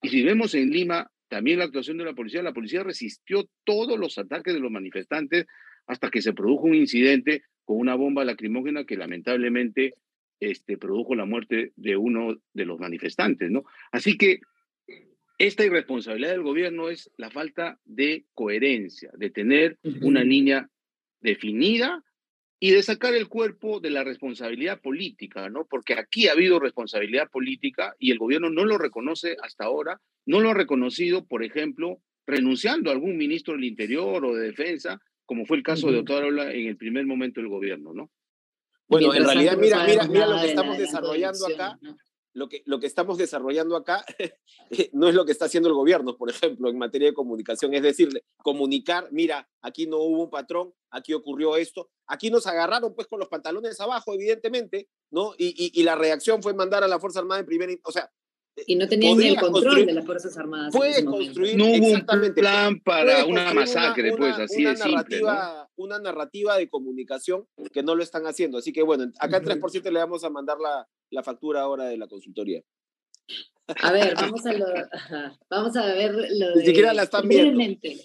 Y 0.00 0.10
si 0.10 0.22
vemos 0.22 0.54
en 0.54 0.70
Lima 0.70 1.10
también 1.26 1.58
la 1.58 1.64
actuación 1.64 1.98
de 1.98 2.04
la 2.04 2.14
policía, 2.14 2.40
la 2.40 2.54
policía 2.54 2.84
resistió 2.84 3.50
todos 3.64 3.98
los 3.98 4.16
ataques 4.16 4.54
de 4.54 4.60
los 4.60 4.70
manifestantes 4.70 5.46
hasta 5.88 6.08
que 6.08 6.22
se 6.22 6.34
produjo 6.34 6.66
un 6.66 6.76
incidente 6.76 7.42
con 7.64 7.78
una 7.78 7.96
bomba 7.96 8.24
lacrimógena 8.24 8.84
que 8.84 8.96
lamentablemente 8.96 9.94
este, 10.40 10.76
produjo 10.76 11.14
la 11.14 11.24
muerte 11.24 11.72
de 11.76 11.96
uno 11.96 12.40
de 12.52 12.64
los 12.64 12.78
manifestantes, 12.78 13.50
¿no? 13.50 13.64
Así 13.92 14.16
que 14.16 14.40
esta 15.38 15.64
irresponsabilidad 15.64 16.32
del 16.32 16.42
gobierno 16.42 16.90
es 16.90 17.10
la 17.16 17.30
falta 17.30 17.78
de 17.84 18.24
coherencia, 18.34 19.10
de 19.16 19.30
tener 19.30 19.78
una 20.02 20.24
línea 20.24 20.68
definida 21.20 22.02
y 22.60 22.72
de 22.72 22.82
sacar 22.82 23.14
el 23.14 23.28
cuerpo 23.28 23.78
de 23.78 23.90
la 23.90 24.02
responsabilidad 24.02 24.80
política, 24.80 25.48
¿no? 25.48 25.64
Porque 25.64 25.94
aquí 25.94 26.26
ha 26.26 26.32
habido 26.32 26.58
responsabilidad 26.58 27.30
política 27.30 27.94
y 28.00 28.10
el 28.10 28.18
gobierno 28.18 28.50
no 28.50 28.64
lo 28.64 28.78
reconoce 28.78 29.36
hasta 29.40 29.64
ahora, 29.64 30.00
no 30.26 30.40
lo 30.40 30.50
ha 30.50 30.54
reconocido, 30.54 31.24
por 31.24 31.44
ejemplo, 31.44 32.00
renunciando 32.26 32.90
a 32.90 32.94
algún 32.94 33.16
ministro 33.16 33.54
del 33.54 33.64
Interior 33.64 34.24
o 34.24 34.34
de 34.34 34.46
Defensa, 34.48 35.00
como 35.24 35.46
fue 35.46 35.56
el 35.56 35.62
caso 35.62 35.92
de 35.92 35.98
Otárola 35.98 36.52
en 36.52 36.66
el 36.66 36.76
primer 36.76 37.06
momento 37.06 37.40
del 37.40 37.48
gobierno, 37.48 37.94
¿no? 37.94 38.10
Bueno, 38.88 39.14
en 39.14 39.24
realidad, 39.24 39.56
mira, 39.56 39.84
mira, 39.84 40.06
mira 40.06 40.26
lo 40.26 40.40
que 40.40 40.48
estamos 40.48 40.78
desarrollando 40.78 41.46
acá. 41.46 41.78
Lo 42.34 42.48
que, 42.48 42.62
lo 42.66 42.78
que 42.78 42.86
estamos 42.86 43.18
desarrollando 43.18 43.74
acá 43.74 44.04
eh, 44.70 44.90
no 44.92 45.08
es 45.08 45.14
lo 45.14 45.24
que 45.24 45.32
está 45.32 45.46
haciendo 45.46 45.68
el 45.68 45.74
gobierno, 45.74 46.16
por 46.16 46.30
ejemplo, 46.30 46.68
en 46.68 46.78
materia 46.78 47.08
de 47.08 47.14
comunicación. 47.14 47.74
Es 47.74 47.82
decir, 47.82 48.10
comunicar, 48.36 49.08
mira, 49.10 49.48
aquí 49.60 49.86
no 49.86 49.96
hubo 49.98 50.24
un 50.24 50.30
patrón, 50.30 50.72
aquí 50.90 51.14
ocurrió 51.14 51.56
esto. 51.56 51.90
Aquí 52.06 52.30
nos 52.30 52.46
agarraron 52.46 52.94
pues 52.94 53.08
con 53.08 53.18
los 53.18 53.28
pantalones 53.28 53.80
abajo, 53.80 54.14
evidentemente, 54.14 54.88
¿no? 55.10 55.34
Y, 55.36 55.48
y, 55.48 55.80
y 55.80 55.82
la 55.82 55.96
reacción 55.96 56.42
fue 56.42 56.54
mandar 56.54 56.84
a 56.84 56.88
la 56.88 57.00
Fuerza 57.00 57.18
Armada 57.18 57.40
en 57.40 57.46
primera... 57.46 57.72
O 57.82 57.90
sea, 57.90 58.08
y 58.66 58.76
no 58.76 58.88
tenían 58.88 59.18
ni 59.18 59.28
el 59.28 59.36
control 59.36 59.86
de 59.86 59.92
las 59.92 60.04
Fuerzas 60.04 60.36
Armadas. 60.36 60.74
Puede 60.74 61.04
construir. 61.04 61.56
No 61.56 61.66
hubo 61.66 61.88
un 61.88 62.34
plan 62.34 62.80
para 62.80 63.24
una 63.24 63.52
masacre, 63.54 64.16
pues 64.16 64.38
así 64.38 64.62
una 64.62 64.70
de 64.70 64.76
simple. 64.76 64.92
Narrativa, 64.94 65.70
Una 65.76 65.98
narrativa 65.98 66.56
de 66.56 66.68
comunicación 66.68 67.46
que 67.72 67.82
no 67.82 67.94
lo 67.94 68.02
están 68.02 68.26
haciendo. 68.26 68.58
Así 68.58 68.72
que 68.72 68.82
bueno, 68.82 69.10
acá 69.18 69.38
en 69.38 69.44
3% 69.44 69.90
le 69.90 69.98
vamos 69.98 70.24
a 70.24 70.30
mandar 70.30 70.58
la, 70.58 70.88
la 71.10 71.22
factura 71.22 71.62
ahora 71.62 71.84
de 71.84 71.96
la 71.96 72.08
consultoría. 72.08 72.62
A 73.82 73.92
ver, 73.92 74.14
vamos 74.16 74.46
a, 74.46 74.52
lo, 74.52 74.66
vamos 75.50 75.76
a 75.76 75.86
ver 75.86 76.12
lo 76.12 76.50
de. 76.50 76.56
Ni 76.56 76.66
siquiera 76.66 76.94
la 76.94 77.02
están 77.04 77.28
brevemente. 77.28 77.96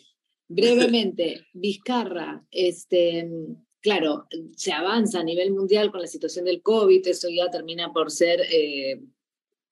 Brevemente, 0.48 1.48
Vizcarra, 1.53 2.45
este, 2.51 3.27
claro, 3.81 4.27
se 4.55 4.72
avanza 4.72 5.22
a 5.22 5.24
nivel 5.24 5.51
mundial 5.51 5.89
con 5.89 6.01
la 6.01 6.07
situación 6.07 6.45
del 6.45 6.62
COVID, 6.62 7.07
eso 7.07 7.27
ya 7.29 7.50
termina 7.50 7.91
por 7.91 8.12
ser. 8.12 8.41
Eh, 8.51 9.01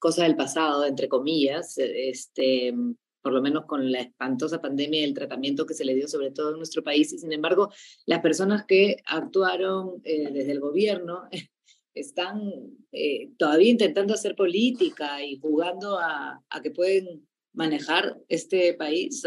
cosa 0.02 0.24
del 0.24 0.36
pasado, 0.36 0.84
entre 0.84 1.08
comillas, 1.08 1.78
e, 1.78 2.10
este, 2.10 2.74
por 3.22 3.34
lo 3.34 3.42
menos 3.42 3.66
con 3.66 3.92
la 3.92 4.02
espantosa 4.02 4.60
pandemia 4.60 5.02
y 5.02 5.04
el 5.04 5.14
tratamiento 5.14 5.68
que 5.68 5.76
se 5.76 5.86
le 5.86 5.94
dio 5.94 6.08
sobre 6.08 6.32
todo 6.32 6.52
en 6.52 6.58
nuestro 6.58 6.84
país. 6.84 7.14
Y 7.14 7.20
sin 7.20 7.32
embargo, 7.32 7.70
las 8.08 8.20
personas 8.22 8.66
que 8.66 8.98
actuaron 9.06 10.02
eh, 10.04 10.32
desde 10.34 10.54
el 10.54 10.60
gobierno 10.60 11.30
están 11.94 12.42
eh, 12.92 13.30
todavía 13.38 13.70
intentando 13.70 14.16
hacer 14.16 14.36
política 14.36 15.24
y 15.24 15.38
jugando 15.38 16.00
a, 16.00 16.44
que 16.64 16.72
pueden 16.72 17.28
manejar 17.54 18.18
este 18.28 18.74
país. 18.74 19.24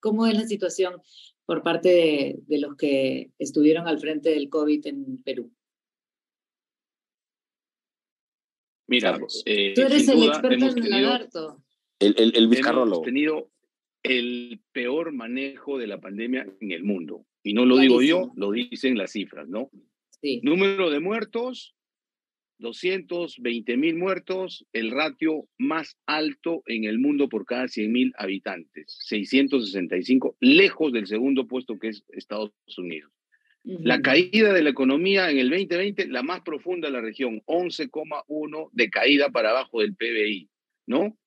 ¿Cómo 0.00 0.26
es 0.26 0.34
la 0.34 0.46
situación 0.46 1.02
por 1.44 1.62
parte 1.62 1.90
de, 1.90 2.38
de 2.46 2.58
los 2.58 2.76
que 2.76 3.30
estuvieron 3.38 3.86
al 3.86 3.98
frente 3.98 4.30
del 4.30 4.48
COVID 4.48 4.86
en 4.86 5.22
Perú? 5.22 5.52
Mira, 8.88 9.18
eh, 9.44 9.74
tú 9.74 9.82
eres 9.82 10.08
el 10.08 10.24
experto 10.24 10.66
en 10.66 10.78
el 10.78 10.90
lagarto. 10.90 11.62
El, 12.00 12.14
el, 12.18 12.32
el 12.34 12.54
Hemos 12.56 13.02
tenido 13.02 13.50
el 14.02 14.60
peor 14.72 15.12
manejo 15.12 15.78
de 15.78 15.86
la 15.86 16.00
pandemia 16.00 16.46
en 16.60 16.72
el 16.72 16.84
mundo. 16.84 17.26
Y 17.42 17.52
no 17.52 17.66
lo 17.66 17.76
digo 17.76 18.02
yo, 18.02 18.32
lo 18.34 18.50
dicen 18.50 18.96
las 18.96 19.12
cifras, 19.12 19.48
¿no? 19.48 19.70
Sí. 20.22 20.40
Número 20.42 20.90
de 20.90 21.00
muertos, 21.00 21.76
220 22.58 23.76
mil 23.76 23.96
muertos, 23.96 24.66
el 24.72 24.90
ratio 24.90 25.48
más 25.58 25.96
alto 26.06 26.62
en 26.66 26.84
el 26.84 26.98
mundo 26.98 27.28
por 27.28 27.44
cada 27.44 27.68
100 27.68 27.92
mil 27.92 28.12
habitantes, 28.16 28.96
665, 29.04 30.36
lejos 30.40 30.92
del 30.92 31.06
segundo 31.06 31.46
puesto 31.46 31.78
que 31.78 31.88
es 31.88 32.04
Estados 32.08 32.52
Unidos. 32.76 33.12
La 33.64 34.00
caída 34.00 34.52
de 34.52 34.62
la 34.62 34.70
economía 34.70 35.30
en 35.30 35.38
el 35.38 35.50
2020, 35.50 36.08
la 36.08 36.22
más 36.22 36.40
profunda 36.40 36.88
de 36.88 36.92
la 36.92 37.00
región, 37.00 37.42
11,1 37.46 38.70
de 38.72 38.90
caída 38.90 39.28
para 39.28 39.50
abajo 39.50 39.80
del 39.80 39.94
PBI, 39.94 40.48
¿no? 40.86 41.18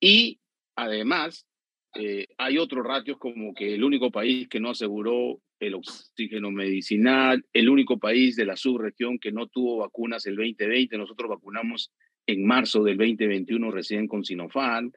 Y 0.00 0.40
además, 0.74 1.46
eh, 1.94 2.28
hay 2.38 2.58
otros 2.58 2.86
ratios 2.86 3.18
como 3.18 3.52
que 3.54 3.74
el 3.74 3.84
único 3.84 4.10
país 4.10 4.48
que 4.48 4.60
no 4.60 4.70
aseguró 4.70 5.40
el 5.60 5.74
oxígeno 5.74 6.50
medicinal, 6.50 7.44
el 7.52 7.68
único 7.68 7.98
país 7.98 8.36
de 8.36 8.44
la 8.44 8.56
subregión 8.56 9.18
que 9.18 9.32
no 9.32 9.46
tuvo 9.46 9.78
vacunas 9.78 10.26
el 10.26 10.36
2020, 10.36 10.98
nosotros 10.98 11.30
vacunamos 11.30 11.92
en 12.26 12.44
marzo 12.44 12.82
del 12.82 12.98
2021 12.98 13.70
recién 13.70 14.08
con 14.08 14.24
Sinopharm, 14.24 14.92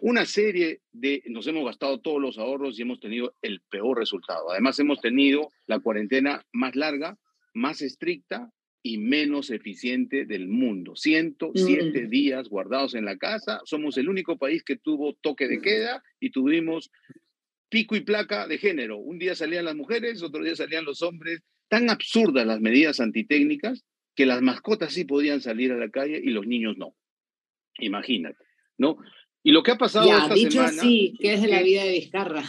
una 0.00 0.24
serie 0.26 0.80
de, 0.92 1.22
nos 1.26 1.46
hemos 1.46 1.64
gastado 1.64 2.00
todos 2.00 2.20
los 2.20 2.38
ahorros 2.38 2.78
y 2.78 2.82
hemos 2.82 3.00
tenido 3.00 3.34
el 3.42 3.60
peor 3.70 3.98
resultado. 3.98 4.50
Además, 4.50 4.78
hemos 4.78 5.00
tenido 5.00 5.48
la 5.66 5.78
cuarentena 5.78 6.44
más 6.52 6.76
larga, 6.76 7.18
más 7.54 7.82
estricta 7.82 8.50
y 8.82 8.98
menos 8.98 9.50
eficiente 9.50 10.26
del 10.26 10.46
mundo. 10.48 10.94
107 10.94 12.06
días 12.06 12.48
guardados 12.48 12.94
en 12.94 13.04
la 13.04 13.16
casa. 13.16 13.60
Somos 13.64 13.96
el 13.98 14.08
único 14.08 14.38
país 14.38 14.62
que 14.62 14.76
tuvo 14.76 15.14
toque 15.14 15.48
de 15.48 15.60
queda 15.60 16.02
y 16.20 16.30
tuvimos 16.30 16.90
pico 17.68 17.96
y 17.96 18.00
placa 18.00 18.46
de 18.46 18.58
género. 18.58 18.98
Un 18.98 19.18
día 19.18 19.34
salían 19.34 19.64
las 19.64 19.74
mujeres, 19.74 20.22
otro 20.22 20.44
día 20.44 20.54
salían 20.54 20.84
los 20.84 21.02
hombres. 21.02 21.40
Tan 21.68 21.90
absurdas 21.90 22.46
las 22.46 22.60
medidas 22.60 23.00
antitécnicas 23.00 23.84
que 24.14 24.26
las 24.26 24.40
mascotas 24.40 24.92
sí 24.92 25.04
podían 25.04 25.40
salir 25.40 25.72
a 25.72 25.76
la 25.76 25.90
calle 25.90 26.20
y 26.22 26.30
los 26.30 26.46
niños 26.46 26.76
no. 26.78 26.96
Imagínate, 27.78 28.44
¿no? 28.78 28.98
Y 29.46 29.52
lo 29.52 29.62
que 29.62 29.70
ha 29.70 29.78
pasado 29.78 30.08
ya, 30.08 30.28
dicho 30.34 30.60
así, 30.60 31.14
¿qué 31.20 31.34
es 31.34 31.40
de 31.40 31.46
la 31.46 31.62
vida 31.62 31.84
de 31.84 31.92
Vizcarra? 31.92 32.42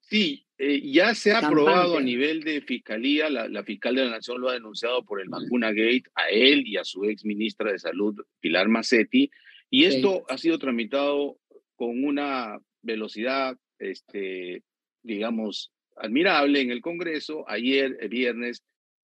sí, 0.00 0.46
eh, 0.58 0.92
ya 0.92 1.12
se 1.16 1.32
ha 1.32 1.38
aprobado 1.38 1.98
a 1.98 2.00
nivel 2.00 2.44
de 2.44 2.60
fiscalía, 2.60 3.28
la, 3.28 3.64
fiscal 3.64 3.96
de 3.96 4.04
la 4.04 4.12
Nación 4.12 4.40
lo 4.40 4.48
ha 4.48 4.52
denunciado 4.52 5.04
por 5.04 5.20
el 5.20 5.28
vacuna 5.28 5.72
gate 5.72 6.04
a 6.14 6.28
él 6.28 6.64
y 6.64 6.76
a 6.76 6.84
su 6.84 7.04
ex 7.06 7.24
ministra 7.24 7.72
de 7.72 7.80
Salud, 7.80 8.14
Pilar 8.38 8.68
Macetti, 8.68 9.28
y 9.70 9.86
esto 9.86 10.24
ha 10.28 10.38
sido 10.38 10.56
tramitado 10.60 11.36
con 11.74 12.04
una 12.04 12.60
velocidad, 12.82 13.56
este, 13.80 14.62
digamos, 15.02 15.72
admirable 15.96 16.60
en 16.60 16.70
el 16.70 16.80
Congreso. 16.80 17.44
Ayer, 17.48 17.96
el 18.00 18.08
viernes, 18.08 18.62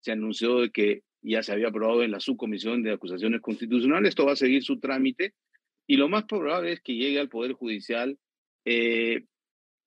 se 0.02 0.12
anunció 0.12 0.61
de 0.61 0.71
que 0.71 1.02
ya 1.21 1.43
se 1.43 1.50
había 1.50 1.67
aprobado 1.67 2.05
en 2.05 2.12
la 2.12 2.21
subcomisión 2.21 2.85
de 2.85 2.93
acusaciones 2.93 3.41
constitucionales. 3.41 4.11
Esto 4.11 4.26
va 4.26 4.35
a 4.35 4.37
seguir 4.37 4.62
su 4.62 4.79
trámite 4.79 5.35
y 5.93 5.99
lo 5.99 6.09
más 6.09 6.25
probable 6.25 6.73
es 6.73 6.81
que 6.81 6.95
llegue 6.95 7.21
al 7.21 7.29
Poder 7.29 7.53
Judicial 7.53 8.19
eh, 8.65 9.25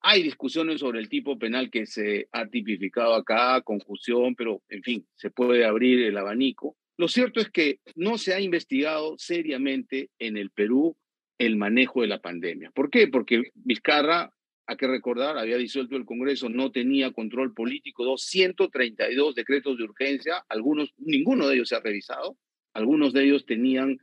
hay 0.02 0.22
discusiones 0.22 0.82
sobre 0.82 1.00
el 1.00 1.10
tipo 1.10 1.40
penal 1.40 1.72
que 1.72 1.88
se 1.88 2.28
ha 2.32 2.46
tipificado 2.46 3.16
acá, 3.16 3.60
confusión, 3.62 4.36
pero 4.36 4.62
en 4.70 4.84
fin, 4.84 5.08
se 5.16 5.32
puede 5.32 5.66
abrir 5.66 6.04
el 6.04 6.16
abanico. 6.16 6.78
Lo 6.96 7.08
cierto 7.08 7.40
es 7.40 7.50
que 7.50 7.80
no 7.96 8.20
se 8.20 8.36
ha 8.36 8.40
investigado 8.40 9.16
seriamente 9.18 10.12
en 10.20 10.38
el 10.38 10.52
Perú 10.52 10.96
el 11.40 11.56
manejo 11.56 12.02
de 12.02 12.08
la 12.08 12.22
pandemia. 12.22 12.70
¿Por 12.70 12.92
qué? 12.92 13.08
Porque 13.08 13.50
Vizcarra, 13.56 14.32
hay 14.68 14.78
que 14.78 14.88
recordar, 14.88 15.40
había 15.40 15.58
disuelto 15.58 15.96
el 15.96 16.06
Congreso, 16.06 16.50
no 16.50 16.72
tenía 16.72 17.14
control 17.14 17.56
político, 17.56 18.06
232 18.06 19.34
decretos 19.34 19.80
de 19.80 19.86
urgencia, 19.86 20.46
algunos, 20.50 20.94
ninguno 20.98 21.48
de 21.48 21.56
ellos 21.56 21.70
se 21.70 21.78
ha 21.78 21.80
revisado, 21.80 22.38
algunos 22.76 23.12
de 23.12 23.24
ellos 23.24 23.48
tenían 23.48 23.98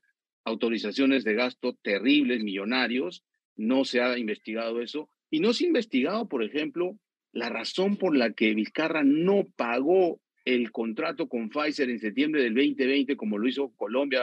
autorizaciones 0.44 1.24
de 1.24 1.34
gasto 1.34 1.76
terribles, 1.82 2.42
millonarios, 2.42 3.24
no 3.56 3.84
se 3.84 4.00
ha 4.00 4.18
investigado 4.18 4.80
eso. 4.80 5.10
Y 5.30 5.40
no 5.40 5.52
se 5.52 5.64
ha 5.64 5.68
investigado, 5.68 6.28
por 6.28 6.42
ejemplo, 6.42 6.98
la 7.32 7.48
razón 7.48 7.96
por 7.96 8.16
la 8.16 8.32
que 8.32 8.54
Vizcarra 8.54 9.02
no 9.02 9.46
pagó 9.56 10.20
el 10.44 10.72
contrato 10.72 11.28
con 11.28 11.48
Pfizer 11.48 11.88
en 11.88 11.98
septiembre 11.98 12.42
del 12.42 12.54
2020, 12.54 13.16
como 13.16 13.38
lo 13.38 13.48
hizo 13.48 13.72
Colombia, 13.76 14.22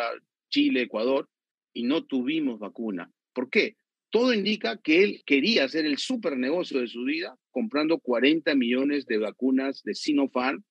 Chile, 0.50 0.84
Ecuador, 0.84 1.30
y 1.74 1.84
no 1.84 2.06
tuvimos 2.06 2.60
vacuna. 2.60 3.12
¿Por 3.34 3.50
qué? 3.50 3.76
Todo 4.12 4.34
indica 4.34 4.80
que 4.82 5.04
él 5.04 5.22
quería 5.26 5.64
hacer 5.66 5.86
el 5.86 5.98
super 5.98 6.36
negocio 6.38 6.80
de 6.80 6.88
su 6.88 7.04
vida 7.04 7.36
comprando 7.52 8.00
40 8.00 8.56
millones 8.56 9.06
de 9.06 9.20
vacunas 9.20 9.84
de 9.84 9.94
Sinopharm 9.94 10.64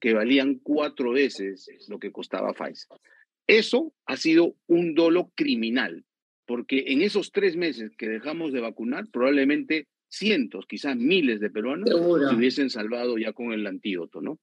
que 0.00 0.14
valían 0.14 0.58
cuatro 0.62 1.12
veces 1.12 1.68
lo 1.88 1.98
que 1.98 2.10
costaba 2.10 2.52
Pfizer. 2.52 2.98
Eso 3.46 3.92
ha 4.06 4.16
sido 4.16 4.54
un 4.66 4.94
dolo 4.94 5.32
criminal 5.34 6.04
porque 6.46 6.84
en 6.88 7.02
esos 7.02 7.32
tres 7.32 7.56
meses 7.56 7.92
que 7.96 8.08
dejamos 8.08 8.52
de 8.52 8.60
vacunar, 8.60 9.06
probablemente 9.10 9.88
cientos, 10.08 10.66
quizás 10.68 10.96
miles 10.96 11.40
de 11.40 11.50
peruanos 11.50 11.88
se 11.88 12.34
hubiesen 12.34 12.68
salvado 12.68 13.16
ya 13.16 13.32
con 13.32 13.52
el 13.52 13.66
antídoto, 13.66 14.20
¿no? 14.20 14.38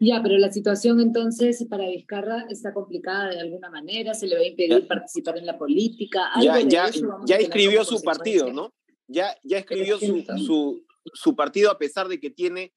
Ya, 0.00 0.22
pero 0.22 0.36
la 0.38 0.52
situación 0.52 1.00
entonces 1.00 1.64
para 1.68 1.88
Vizcarra 1.88 2.46
está 2.50 2.72
complicada 2.72 3.30
de 3.30 3.40
alguna 3.40 3.70
manera, 3.70 4.14
se 4.14 4.26
le 4.26 4.36
va 4.36 4.42
a 4.42 4.46
impedir 4.46 4.86
participar 4.86 5.38
en 5.38 5.46
la 5.46 5.58
política. 5.58 6.30
Ya, 6.40 6.60
ya, 6.60 6.90
ya 7.26 7.36
escribió 7.36 7.84
su 7.84 8.00
partido, 8.02 8.52
¿no? 8.52 8.74
Ya, 9.08 9.34
ya 9.42 9.58
escribió 9.58 9.98
su, 9.98 10.22
su, 10.36 10.84
su, 11.14 11.34
partido 11.34 11.70
a 11.70 11.78
pesar 11.78 12.08
de 12.08 12.20
que 12.20 12.30
tiene 12.30 12.74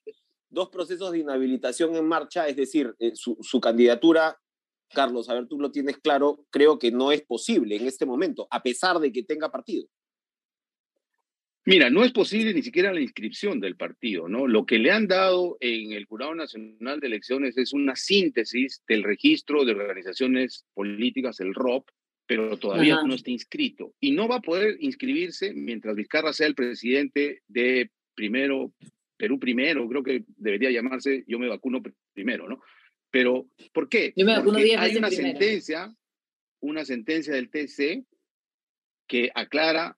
dos 0.49 0.69
procesos 0.69 1.11
de 1.11 1.19
inhabilitación 1.19 1.95
en 1.95 2.07
marcha, 2.07 2.47
es 2.47 2.55
decir, 2.55 2.95
eh, 2.99 3.11
su, 3.15 3.37
su 3.41 3.59
candidatura 3.59 4.40
Carlos, 4.93 5.29
a 5.29 5.33
ver, 5.33 5.47
tú 5.47 5.59
lo 5.59 5.71
tienes 5.71 5.97
claro, 5.97 6.45
creo 6.49 6.77
que 6.77 6.91
no 6.91 7.11
es 7.11 7.21
posible 7.21 7.75
en 7.75 7.87
este 7.87 8.05
momento, 8.05 8.47
a 8.51 8.61
pesar 8.61 8.99
de 8.99 9.11
que 9.11 9.23
tenga 9.23 9.51
partido. 9.51 9.87
Mira, 11.63 11.91
no 11.91 12.03
es 12.03 12.11
posible 12.11 12.55
ni 12.55 12.63
siquiera 12.63 12.91
la 12.91 13.01
inscripción 13.01 13.59
del 13.59 13.75
partido, 13.75 14.27
¿no? 14.27 14.47
Lo 14.47 14.65
que 14.65 14.79
le 14.79 14.89
han 14.89 15.07
dado 15.07 15.57
en 15.59 15.91
el 15.91 16.05
Jurado 16.05 16.33
Nacional 16.33 16.99
de 16.99 17.07
Elecciones 17.07 17.55
es 17.55 17.71
una 17.71 17.95
síntesis 17.95 18.81
del 18.87 19.03
registro 19.03 19.63
de 19.63 19.73
organizaciones 19.73 20.65
políticas, 20.73 21.39
el 21.39 21.53
ROP, 21.53 21.87
pero 22.25 22.57
todavía 22.57 23.03
no 23.03 23.13
está 23.13 23.29
inscrito. 23.29 23.93
Y 23.99 24.11
no 24.11 24.27
va 24.27 24.37
a 24.37 24.41
poder 24.41 24.77
inscribirse 24.79 25.53
mientras 25.53 25.95
Vizcarra 25.95 26.33
sea 26.33 26.47
el 26.47 26.55
presidente 26.55 27.43
de 27.47 27.91
primero, 28.15 28.73
Perú 29.17 29.39
primero, 29.39 29.87
creo 29.87 30.01
que 30.01 30.23
debería 30.37 30.71
llamarse 30.71 31.23
Yo 31.27 31.37
me 31.37 31.47
vacuno 31.47 31.83
primero, 32.13 32.49
¿no? 32.49 32.59
Pero, 33.11 33.47
¿por 33.73 33.89
qué? 33.89 34.13
Porque 34.43 34.77
hay 34.77 34.95
una 34.95 35.11
sentencia, 35.11 35.95
una 36.61 36.85
sentencia 36.85 37.33
del 37.33 37.49
TC 37.49 38.05
que 39.07 39.31
aclara 39.35 39.97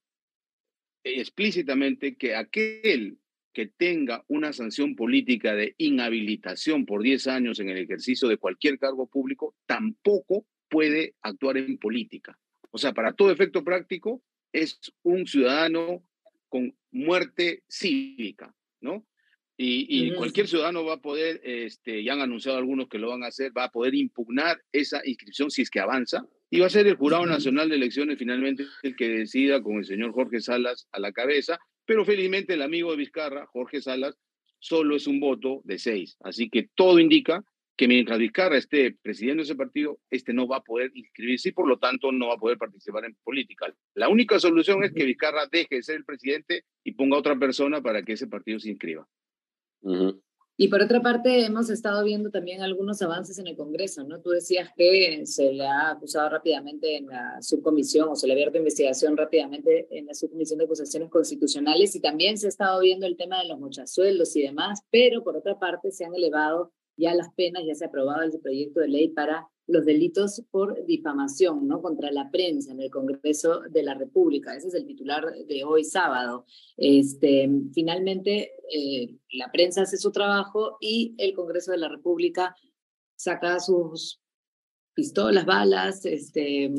explícitamente 1.04 2.16
que 2.16 2.34
aquel 2.34 3.18
que 3.52 3.66
tenga 3.66 4.24
una 4.26 4.52
sanción 4.52 4.96
política 4.96 5.54
de 5.54 5.76
inhabilitación 5.78 6.84
por 6.84 7.02
10 7.02 7.28
años 7.28 7.60
en 7.60 7.68
el 7.68 7.78
ejercicio 7.78 8.26
de 8.28 8.36
cualquier 8.36 8.78
cargo 8.80 9.06
público 9.06 9.54
tampoco 9.64 10.44
puede 10.68 11.14
actuar 11.22 11.58
en 11.58 11.78
política. 11.78 12.36
O 12.72 12.78
sea, 12.78 12.92
para 12.92 13.12
todo 13.12 13.30
efecto 13.30 13.62
práctico, 13.62 14.24
es 14.52 14.80
un 15.04 15.26
ciudadano 15.28 16.02
con 16.48 16.76
muerte 16.90 17.62
cívica, 17.68 18.54
¿no? 18.80 19.06
Y, 19.56 20.12
cualquier 20.14 20.48
ciudadano 20.48 20.84
va 20.84 20.94
a 20.94 21.00
poder, 21.00 21.40
este, 21.44 22.02
ya 22.02 22.14
han 22.14 22.20
anunciado 22.20 22.58
algunos 22.58 22.88
que 22.88 22.98
lo 22.98 23.10
van 23.10 23.22
a 23.22 23.28
hacer, 23.28 23.56
va 23.56 23.64
a 23.64 23.70
poder 23.70 23.94
impugnar 23.94 24.60
esa 24.72 25.00
inscripción 25.04 25.50
si 25.50 25.62
es 25.62 25.70
que 25.70 25.80
avanza. 25.80 26.26
Y 26.50 26.60
va 26.60 26.66
a 26.66 26.70
ser 26.70 26.86
el 26.86 26.96
Jurado 26.96 27.24
Nacional 27.26 27.68
de 27.68 27.76
Elecciones 27.76 28.18
finalmente 28.18 28.64
el 28.82 28.96
que 28.96 29.08
decida 29.08 29.62
con 29.62 29.76
el 29.76 29.84
señor 29.84 30.12
Jorge 30.12 30.40
Salas 30.40 30.88
a 30.92 30.98
la 30.98 31.12
cabeza. 31.12 31.58
Pero 31.84 32.04
felizmente 32.04 32.54
el 32.54 32.62
amigo 32.62 32.90
de 32.90 32.96
Vizcarra, 32.96 33.46
Jorge 33.46 33.80
Salas, 33.80 34.16
solo 34.58 34.96
es 34.96 35.06
un 35.06 35.20
voto 35.20 35.60
de 35.64 35.78
seis. 35.78 36.16
Así 36.20 36.48
que 36.48 36.68
todo 36.74 36.98
indica 36.98 37.44
que 37.76 37.88
mientras 37.88 38.18
Vizcarra 38.18 38.56
esté 38.56 38.96
presidiendo 39.02 39.42
ese 39.42 39.56
partido, 39.56 39.98
este 40.10 40.32
no 40.32 40.46
va 40.46 40.58
a 40.58 40.62
poder 40.62 40.90
inscribirse 40.94 41.50
y 41.50 41.52
por 41.52 41.68
lo 41.68 41.78
tanto 41.78 42.12
no 42.12 42.28
va 42.28 42.34
a 42.34 42.38
poder 42.38 42.56
participar 42.56 43.04
en 43.04 43.16
política. 43.22 43.72
La 43.94 44.08
única 44.08 44.38
solución 44.38 44.84
es 44.84 44.92
que 44.92 45.04
Vizcarra 45.04 45.46
deje 45.50 45.76
de 45.76 45.82
ser 45.82 45.96
el 45.96 46.04
presidente 46.04 46.64
y 46.84 46.92
ponga 46.92 47.16
a 47.16 47.20
otra 47.20 47.36
persona 47.36 47.82
para 47.82 48.02
que 48.02 48.12
ese 48.12 48.26
partido 48.26 48.58
se 48.58 48.70
inscriba. 48.70 49.06
Y 50.56 50.68
por 50.68 50.80
otra 50.80 51.02
parte, 51.02 51.44
hemos 51.44 51.68
estado 51.68 52.04
viendo 52.04 52.30
también 52.30 52.62
algunos 52.62 53.02
avances 53.02 53.38
en 53.40 53.48
el 53.48 53.56
Congreso, 53.56 54.04
¿no? 54.04 54.20
Tú 54.20 54.30
decías 54.30 54.70
que 54.76 55.26
se 55.26 55.52
le 55.52 55.66
ha 55.66 55.90
acusado 55.90 56.28
rápidamente 56.28 56.96
en 56.96 57.08
la 57.08 57.42
subcomisión 57.42 58.08
o 58.08 58.14
se 58.14 58.28
le 58.28 58.34
ha 58.34 58.36
abierto 58.36 58.58
investigación 58.58 59.16
rápidamente 59.16 59.88
en 59.90 60.06
la 60.06 60.14
subcomisión 60.14 60.58
de 60.58 60.66
acusaciones 60.66 61.10
constitucionales 61.10 61.96
y 61.96 62.00
también 62.00 62.38
se 62.38 62.46
ha 62.46 62.50
estado 62.50 62.80
viendo 62.80 63.04
el 63.04 63.16
tema 63.16 63.42
de 63.42 63.48
los 63.48 63.58
mochasueldos 63.58 64.36
y 64.36 64.42
demás, 64.42 64.82
pero 64.90 65.24
por 65.24 65.36
otra 65.36 65.58
parte 65.58 65.90
se 65.90 66.04
han 66.04 66.14
elevado 66.14 66.72
ya 66.96 67.16
las 67.16 67.34
penas, 67.34 67.64
ya 67.66 67.74
se 67.74 67.84
ha 67.84 67.88
aprobado 67.88 68.22
el 68.22 68.38
proyecto 68.38 68.78
de 68.78 68.88
ley 68.88 69.08
para 69.08 69.48
los 69.66 69.84
delitos 69.84 70.42
por 70.50 70.84
difamación 70.84 71.66
¿no? 71.66 71.80
contra 71.80 72.10
la 72.12 72.30
prensa 72.30 72.72
en 72.72 72.80
el 72.80 72.90
Congreso 72.90 73.60
de 73.70 73.82
la 73.82 73.94
República. 73.94 74.54
Ese 74.54 74.68
es 74.68 74.74
el 74.74 74.86
titular 74.86 75.24
de 75.46 75.64
hoy 75.64 75.84
sábado. 75.84 76.44
Este, 76.76 77.48
finalmente, 77.72 78.52
eh, 78.70 79.16
la 79.32 79.50
prensa 79.50 79.82
hace 79.82 79.96
su 79.96 80.12
trabajo 80.12 80.76
y 80.80 81.14
el 81.18 81.34
Congreso 81.34 81.72
de 81.72 81.78
la 81.78 81.88
República 81.88 82.54
saca 83.16 83.58
sus 83.60 84.20
pistolas, 84.94 85.46
balas, 85.46 86.04
este, 86.04 86.70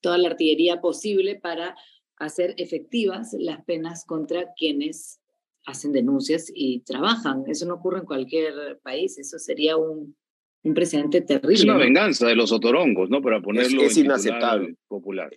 toda 0.00 0.18
la 0.18 0.28
artillería 0.28 0.80
posible 0.80 1.36
para 1.36 1.74
hacer 2.16 2.54
efectivas 2.58 3.34
las 3.38 3.64
penas 3.64 4.04
contra 4.04 4.52
quienes 4.56 5.20
hacen 5.66 5.92
denuncias 5.92 6.52
y 6.54 6.80
trabajan. 6.80 7.44
Eso 7.46 7.66
no 7.66 7.74
ocurre 7.74 8.00
en 8.00 8.06
cualquier 8.06 8.78
país, 8.82 9.18
eso 9.18 9.38
sería 9.38 9.76
un, 9.76 10.14
un 10.64 10.74
precedente 10.74 11.20
terrible. 11.20 11.54
Es 11.54 11.64
una 11.64 11.76
venganza 11.76 12.26
de 12.26 12.34
los 12.34 12.50
otorongos, 12.50 13.10
¿no? 13.10 13.20
Para 13.20 13.40
ponerlo 13.40 13.82
es, 13.82 13.96
inaceptable. 13.96 14.74
popular. 14.88 15.30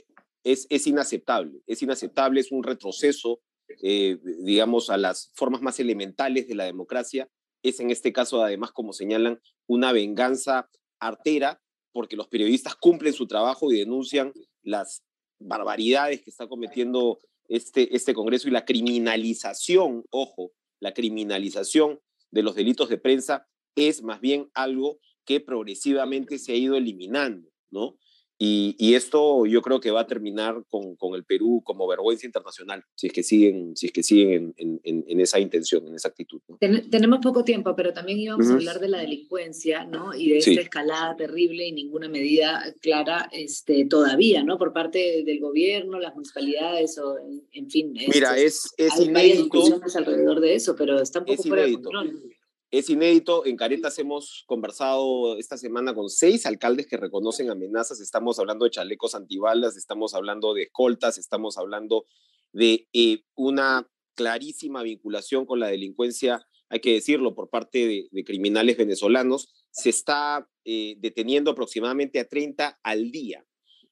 Es, 0.44 0.66
es 0.70 0.88
inaceptable, 0.88 1.60
es 1.68 1.82
inaceptable, 1.82 2.40
es 2.40 2.52
un 2.52 2.64
retroceso, 2.64 3.42
eh, 3.84 4.18
digamos, 4.44 4.90
a 4.90 4.98
las 4.98 5.32
formas 5.36 5.62
más 5.62 5.80
elementales 5.82 6.48
de 6.48 6.56
la 6.56 6.64
democracia. 6.64 7.30
Es 7.62 7.82
en 7.82 7.92
este 7.92 8.14
caso, 8.14 8.42
además, 8.42 8.72
como 8.72 8.94
señalan, 8.94 9.40
una 9.68 9.92
venganza 9.92 10.70
artera, 11.00 11.62
porque 11.92 12.16
los 12.16 12.30
periodistas 12.30 12.76
cumplen 12.76 13.14
su 13.14 13.28
trabajo 13.28 13.72
y 13.72 13.80
denuncian 13.80 14.32
las 14.64 15.04
barbaridades 15.40 16.22
que 16.22 16.30
está 16.30 16.48
cometiendo 16.48 17.20
este, 17.50 17.94
este 17.96 18.14
Congreso 18.14 18.48
y 18.48 18.52
la 18.52 18.64
criminalización, 18.64 20.06
ojo, 20.10 20.54
la 20.80 20.94
criminalización 20.94 22.00
de 22.32 22.44
los 22.44 22.56
delitos 22.56 22.88
de 22.88 22.98
prensa 22.98 23.46
es 23.76 24.02
más 24.02 24.22
bien 24.22 24.50
algo 24.54 25.00
que 25.28 25.42
progresivamente 25.42 26.40
se 26.40 26.54
ha 26.54 26.56
ido 26.56 26.76
eliminando, 26.76 27.52
¿no? 27.70 27.98
Y, 28.40 28.94
esto 28.94 29.48
yo 29.48 29.64
creo 29.64 29.80
que 29.80 29.90
va 29.90 30.02
a 30.02 30.08
terminar 30.08 30.64
con, 30.70 30.96
con, 30.96 31.16
el 31.16 31.24
Perú 31.24 31.62
como 31.64 31.88
vergüenza 31.88 32.28
internacional, 32.28 32.84
si 32.94 33.08
es 33.08 33.14
que 33.14 33.24
siguen, 33.24 33.76
si 33.76 33.88
es 33.88 33.92
que 33.92 34.04
siguen 34.04 34.54
en, 34.58 34.80
en, 34.84 35.20
esa 35.20 35.40
intención, 35.40 35.88
en 35.88 35.96
esa 35.96 36.10
actitud. 36.10 36.40
tenemos 36.60 37.20
poco 37.24 37.44
tiempo, 37.44 37.76
pero 37.76 37.94
también 37.94 38.20
íbamos 38.20 38.48
a 38.48 38.54
hablar 38.54 38.80
de 38.80 38.90
la 38.90 39.00
delincuencia, 39.00 39.86
¿no? 39.86 40.14
Y 40.14 40.30
de 40.30 40.38
esta 40.38 40.62
escalada 40.62 41.16
terrible 41.16 41.66
y 41.66 41.72
ninguna 41.72 42.10
medida 42.10 42.64
clara 42.80 43.28
este, 43.32 43.86
todavía, 43.86 44.44
¿no? 44.44 44.60
Por 44.60 44.72
parte 44.72 45.24
del 45.26 45.40
gobierno, 45.40 46.00
las 46.00 46.14
municipalidades, 46.14 47.00
o 47.00 47.18
en, 47.52 47.72
fin. 47.72 47.94
Mira, 48.14 48.38
es, 48.38 48.72
es 48.78 49.00
inédito. 49.00 49.82
alrededor 49.96 50.42
de 50.42 50.54
eso, 50.54 50.76
pero 50.76 51.02
está 51.02 51.20
un 51.20 51.26
poco 51.26 51.42
fuera 51.42 51.64
de 51.64 51.74
control. 51.74 52.37
Es 52.70 52.90
inédito. 52.90 53.46
En 53.46 53.56
Caretas 53.56 53.98
hemos 53.98 54.44
conversado 54.46 55.38
esta 55.38 55.58
semana 55.58 55.94
con 55.94 56.10
seis 56.10 56.46
alcaldes 56.46 56.86
que 56.88 56.98
reconocen 56.98 57.50
amenazas. 57.50 58.02
Estamos 58.02 58.40
hablando 58.40 58.66
de 58.66 58.72
chalecos 58.72 59.16
antibalas, 59.16 59.78
estamos 59.78 60.14
hablando 60.14 60.54
de 60.54 60.64
escoltas, 60.64 61.18
estamos 61.18 61.58
hablando 61.58 62.06
de 62.52 62.88
eh, 62.92 63.24
una 63.36 63.90
clarísima 64.16 64.84
vinculación 64.84 65.46
con 65.46 65.60
la 65.62 65.68
delincuencia, 65.68 66.46
hay 66.70 66.82
que 66.82 66.94
decirlo, 66.94 67.36
por 67.36 67.50
parte 67.50 68.10
de, 68.12 68.24
criminales 68.26 68.76
venezolanos. 68.76 69.54
Se 69.72 69.90
está 69.90 70.50
eh, 70.66 70.96
deteniendo 71.00 71.52
aproximadamente 71.52 72.20
a 72.20 72.28
30 72.28 72.80
al 72.84 73.12
día. 73.12 73.46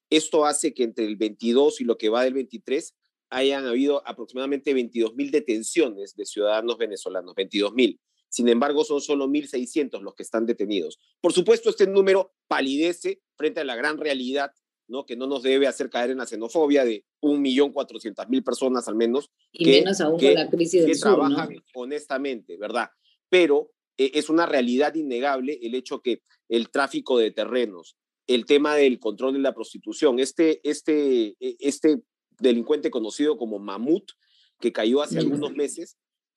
Esto 0.09 0.45
hace 0.45 0.73
que 0.73 0.83
entre 0.83 1.05
el 1.05 1.15
22 1.15 1.79
y 1.79 1.85
lo 1.85 1.97
que 1.97 2.09
va 2.09 2.25
del 2.25 2.33
23 2.33 2.93
hayan 3.29 3.65
habido 3.65 4.05
aproximadamente 4.05 4.73
22 4.73 5.15
mil 5.15 5.31
detenciones 5.31 6.15
de 6.15 6.25
ciudadanos 6.25 6.77
venezolanos, 6.77 7.33
22 7.35 7.73
mil. 7.73 8.01
Sin 8.35 8.49
embargo, 8.49 8.83
son 8.83 8.99
solo 8.99 9.29
1.600 9.29 10.01
los 10.01 10.13
que 10.13 10.23
están 10.23 10.45
detenidos. 10.45 10.99
Por 11.21 11.31
supuesto, 11.31 11.69
este 11.69 11.87
número 11.87 12.33
palidece 12.49 13.21
frente 13.37 13.61
a 13.61 13.63
la 13.63 13.77
gran 13.77 13.97
realidad, 13.97 14.51
¿no? 14.89 15.05
que 15.05 15.15
no 15.15 15.25
nos 15.25 15.41
debe 15.41 15.67
hacer 15.67 15.89
caer 15.89 16.09
en 16.09 16.17
la 16.17 16.25
xenofobia 16.25 16.83
de 16.83 17.05
1.400.000 17.21 18.43
personas 18.43 18.89
al 18.89 18.95
menos. 18.95 19.31
Y 19.53 19.63
que, 19.63 19.71
menos 19.79 20.01
aún 20.01 20.19
con 20.19 20.33
la 20.33 20.49
crisis 20.49 20.81
del 20.81 20.91
que 20.91 20.99
trabajan 20.99 21.63
honestamente, 21.75 22.57
¿verdad? 22.57 22.89
Pero 23.29 23.71
eh, 23.97 24.11
es 24.15 24.29
una 24.29 24.45
realidad 24.45 24.93
innegable 24.95 25.57
el 25.61 25.73
hecho 25.73 26.01
que 26.01 26.21
el 26.49 26.71
tráfico 26.71 27.17
de 27.17 27.31
terrenos, 27.31 27.95
el 28.27 28.45
tema 28.45 28.75
del 28.75 28.99
control 28.99 29.31
de 29.31 29.39
la 29.39 29.53
prostitución, 29.53 30.19
este, 30.19 30.59
este, 30.69 31.37
e, 31.39 31.55
este 31.61 32.01
delincuente 32.37 32.91
conocido 32.91 33.37
como 33.37 33.59
Mamut, 33.59 34.11
que 34.59 34.73
cayó 34.73 35.01
hace 35.01 35.19
algunos 35.19 35.53
meses, 35.53 35.95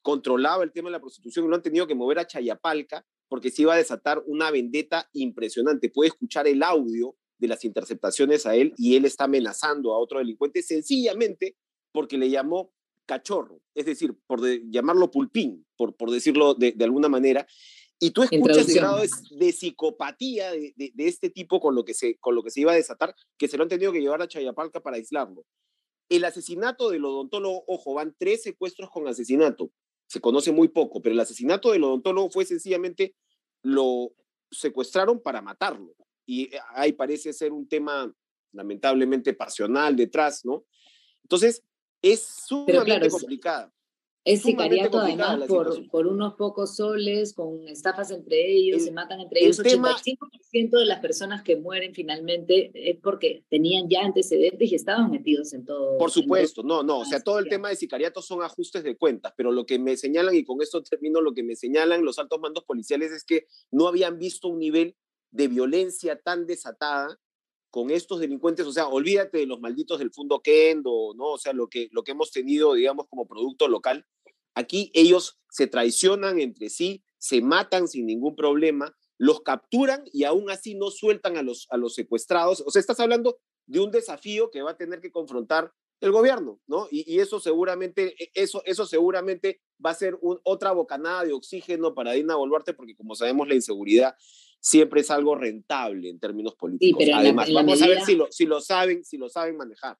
controlaba 0.09 0.65
el 0.65 0.73
tema 0.73 0.89
de 0.89 0.93
la 0.93 1.01
prostitución 1.01 1.45
y 1.45 1.49
lo 1.51 1.55
han 1.55 1.61
tenido 1.61 1.87
que 1.87 1.95
mover 1.95 2.19
a 2.19 2.27
Chayapalca 2.27 3.05
porque 3.29 3.51
se 3.51 3.61
iba 3.61 3.75
a 3.75 3.77
desatar 3.77 4.23
una 4.25 4.51
vendetta 4.51 5.07
impresionante. 5.13 5.91
Puede 5.91 6.09
escuchar 6.09 6.47
el 6.47 6.63
audio 6.63 7.15
de 7.37 7.47
las 7.47 7.63
interceptaciones 7.63 8.47
a 8.47 8.55
él 8.55 8.73
y 8.79 8.97
él 8.97 9.05
está 9.05 9.25
amenazando 9.25 9.93
a 9.93 9.99
otro 9.99 10.19
delincuente 10.19 10.63
sencillamente 10.63 11.59
porque 11.93 12.17
le 12.17 12.31
llamó 12.31 12.73
cachorro, 13.05 13.61
es 13.75 13.85
decir, 13.85 14.17
por 14.27 14.41
llamarlo 14.71 15.11
pulpín, 15.11 15.67
por, 15.77 15.95
por 15.95 16.11
decirlo 16.11 16.55
de, 16.55 16.75
alguna 16.81 17.11
manera. 17.11 17.47
Y 18.01 18.13
tú 18.13 18.23
escuchas 18.23 18.67
el 18.67 18.77
grado 18.77 19.03
de, 19.03 19.53
psicopatía 19.53 20.53
de, 20.53 20.73
de, 20.75 21.07
este 21.07 21.29
tipo 21.29 21.61
con 21.61 21.75
lo, 21.75 21.85
que 21.85 21.93
se, 21.93 22.17
con 22.17 22.35
lo 22.35 22.43
que 22.43 22.51
se 22.51 22.63
iba 22.63 22.73
a 22.73 22.77
desatar, 22.77 23.15
que 23.37 23.47
se 23.47 23.59
lo 23.59 23.65
han 23.65 23.69
tenido 23.69 23.93
que 23.93 24.01
llevar 24.01 24.23
a 24.23 24.29
Chayapalca 24.29 24.81
para 24.81 24.97
aislarlo. 24.97 25.45
El 26.09 26.25
asesinato 26.25 26.89
del 26.89 27.05
odontólogo, 27.05 27.65
ojo, 27.67 27.93
van 27.93 28.17
tres 28.19 28.43
secuestros 28.43 28.89
con 28.91 29.07
asesinato 29.07 29.71
se 30.09 30.21
conoce 30.21 30.51
muy 30.51 30.69
poco, 30.69 31.01
pero 31.01 31.13
el 31.13 31.21
asesinato 31.21 31.71
del 31.71 31.85
odontólogo 31.85 32.31
fue 32.31 32.45
sencillamente 32.45 33.15
lo 33.63 34.13
secuestraron 34.51 35.21
para 35.21 35.43
matarlo. 35.43 35.95
Y 36.27 36.55
eh, 36.55 36.61
ahí 36.75 36.93
parece 36.93 37.33
ser 37.33 37.53
un 37.53 37.69
tema 37.69 38.13
lamentablemente 38.53 39.35
pasional 39.35 39.95
detrás, 39.95 40.45
¿no? 40.45 40.65
Entonces, 41.23 41.63
es 42.01 42.23
sumamente 42.47 43.11
complicada. 43.11 43.73
Es 44.33 44.43
sicariato 44.43 44.99
además 44.99 45.45
por, 45.47 45.89
por, 45.89 46.07
unos 46.07 46.35
pocos 46.35 46.77
soles, 46.77 47.33
con 47.33 47.67
estafas 47.67 48.11
entre 48.11 48.51
ellos, 48.51 48.83
se 48.83 48.93
matan 48.93 49.21
entre 49.21 49.41
ellos. 49.41 49.59
El 49.61 49.81
85% 49.81 50.79
de 50.79 50.85
las 50.85 51.01
personas 51.01 51.43
que 51.43 51.57
mueren 51.57 51.95
finalmente 51.95 52.71
es 52.75 52.97
porque 53.01 53.45
tenían 53.49 53.89
ya 53.89 54.03
antecedentes 54.03 54.71
y 54.71 54.75
estaban 54.75 55.11
metidos 55.11 55.53
en 55.53 55.65
todo. 55.65 55.97
Por 55.99 56.11
supuesto, 56.11 56.63
no, 56.63 56.83
no, 56.83 57.01
o 57.01 57.05
sea, 57.05 57.21
todo 57.21 57.39
el 57.39 57.49
tema 57.49 57.71
de 57.71 57.77
sicariato 57.77 58.21
son 58.21 58.43
ajustes 58.43 58.85
de 58.85 58.97
cuentas, 58.97 59.33
pero 59.37 59.51
lo 59.51 59.65
que 59.65 59.79
me 59.79 59.97
señalan, 59.97 60.35
y 60.35 60.45
con 60.45 60.61
esto 60.61 60.83
termino, 60.83 61.21
lo 61.21 61.33
que 61.33 61.43
me 61.43 61.57
señalan 61.57 62.05
los 62.05 62.19
altos 62.19 62.41
mandos 62.41 62.65
policiales 62.65 63.13
es 63.13 63.25
que 63.25 63.47
no 63.71 63.89
habían 63.89 64.19
visto 64.19 64.49
un 64.49 64.59
nivel 64.59 64.95
de 65.31 65.49
violencia 65.49 66.21
tan 66.21 66.47
desatada 66.47 67.19
con 67.71 67.91
estos 67.91 68.21
delincuentes, 68.21 68.67
o 68.67 68.73
sea, 68.73 68.89
olvídate 68.89 69.39
de 69.39 69.47
los 69.47 69.61
malditos 69.61 69.99
del 69.99 70.11
Fundo 70.11 70.41
Kendo, 70.41 71.13
¿no? 71.15 71.33
O 71.33 71.39
sea, 71.39 71.53
lo 71.53 71.69
que, 71.69 71.89
lo 71.93 72.03
que 72.03 72.13
hemos 72.13 72.31
tenido, 72.31 72.75
digamos, 72.75 73.07
como 73.09 73.27
producto 73.27 73.69
local. 73.69 74.07
Aquí 74.59 74.91
ellos 74.93 75.39
se 75.49 75.69
traicionan 75.69 76.41
entre 76.41 76.69
sí, 76.69 77.05
se 77.17 77.41
matan 77.41 77.87
sin 77.87 78.07
ningún 78.07 78.35
problema, 78.35 78.93
los 79.17 79.43
capturan 79.43 80.03
y 80.13 80.25
aún 80.25 80.51
así 80.51 80.75
no 80.75 80.91
sueltan 80.91 81.37
a 81.37 81.43
los, 81.43 81.69
a 81.71 81.77
los 81.77 81.95
secuestrados. 81.95 82.65
O 82.67 82.71
sea, 82.73 82.81
estás 82.81 82.99
hablando 82.99 83.39
de 83.67 83.79
un 83.79 83.93
desafío 83.93 84.51
que 84.51 84.63
va 84.63 84.73
a 84.73 84.77
tener 84.77 85.01
que 85.01 85.13
confrontar 85.13 85.73
el 86.01 86.11
gobierno, 86.11 86.61
¿no? 86.67 86.89
Y, 86.91 87.21
eso 87.21 87.39
seguramente, 87.39 88.17
e, 88.19 88.31
eso, 88.35 88.61
eso 88.65 88.85
seguramente 88.85 89.61
va 89.85 89.91
a 89.91 89.95
ser 89.95 90.19
otra 90.43 90.73
bocanada 90.73 91.23
de 91.25 91.35
oxígeno 91.35 91.95
para 91.95 92.13
Dina 92.13 92.35
Boluarte, 92.35 92.75
porque 92.75 92.97
como 92.97 93.15
sabemos 93.15 93.47
la 93.47 93.55
inseguridad 93.55 94.17
siempre 94.59 95.03
es 95.03 95.11
algo 95.13 95.37
rentable 95.37 96.09
en 96.09 96.19
términos 96.19 96.57
políticos. 96.57 97.05
Además, 97.15 97.49
vamos 97.53 97.81
a 97.81 97.87
ver 97.87 98.03
si 98.03 98.17
lo, 98.17 98.27
si 98.33 98.45
lo 98.45 98.61
saben, 98.61 99.05
si 99.05 99.19
lo 99.19 99.29
saben 99.29 99.57
manejar. 99.57 99.97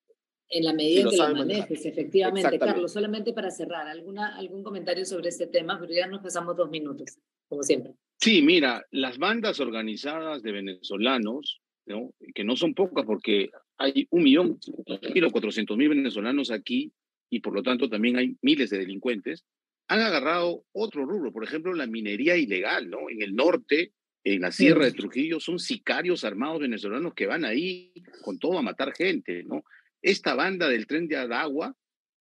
En 0.51 0.65
la 0.65 0.73
medida 0.73 1.03
en 1.03 1.11
que 1.11 1.17
lo 1.17 1.35
manejes, 1.35 1.85
efectivamente. 1.85 2.59
Carlos, 2.59 2.93
solamente 2.93 3.33
para 3.33 3.51
cerrar, 3.51 3.87
¿alguna, 3.87 4.37
¿algún 4.37 4.63
comentario 4.63 5.05
sobre 5.05 5.29
este 5.29 5.47
tema? 5.47 5.79
Pero 5.79 5.93
ya 5.93 6.07
nos 6.07 6.23
pasamos 6.23 6.57
dos 6.57 6.71
minutos, 6.71 7.19
como 7.49 7.63
siempre. 7.63 7.95
Sí, 8.19 8.43
mira, 8.43 8.85
las 8.91 9.19
bandas 9.19 9.61
organizadas 9.61 10.43
de 10.43 10.53
venezolanos, 10.53 11.61
¿no? 11.87 12.13
que 12.35 12.45
no 12.45 12.57
son 12.57 12.75
pocas 12.75 13.05
porque 13.05 13.51
hay 13.77 14.07
un 14.11 14.23
millón, 14.23 14.59
cuatrocientos 15.31 15.77
mil 15.77 15.91
venezolanos 15.91 16.51
aquí 16.51 16.93
y 17.31 17.41
por 17.41 17.55
lo 17.55 17.63
tanto 17.63 17.89
también 17.89 18.17
hay 18.17 18.37
miles 18.43 18.71
de 18.71 18.79
delincuentes, 18.79 19.45
han 19.87 20.01
agarrado 20.01 20.65
otro 20.73 21.05
rubro, 21.05 21.33
por 21.33 21.45
ejemplo, 21.45 21.73
la 21.73 21.87
minería 21.87 22.37
ilegal, 22.37 22.91
¿no? 22.91 23.09
En 23.09 23.23
el 23.23 23.35
norte 23.35 23.93
en 24.25 24.43
la 24.43 24.53
Sierra 24.53 24.85
de 24.85 24.93
Trujillo 24.93 25.41
son 25.41 25.59
sicarios 25.59 26.25
armados 26.25 26.61
venezolanos 26.61 27.15
que 27.15 27.27
van 27.27 27.45
ahí 27.45 27.93
con 28.23 28.39
todo 28.39 28.59
a 28.59 28.63
matar 28.63 28.93
gente, 28.95 29.45
¿no? 29.45 29.65
Esta 30.03 30.35
banda 30.35 30.69
del 30.69 30.87
tren 30.87 31.09
de 31.09 31.17
Aragua 31.17 31.75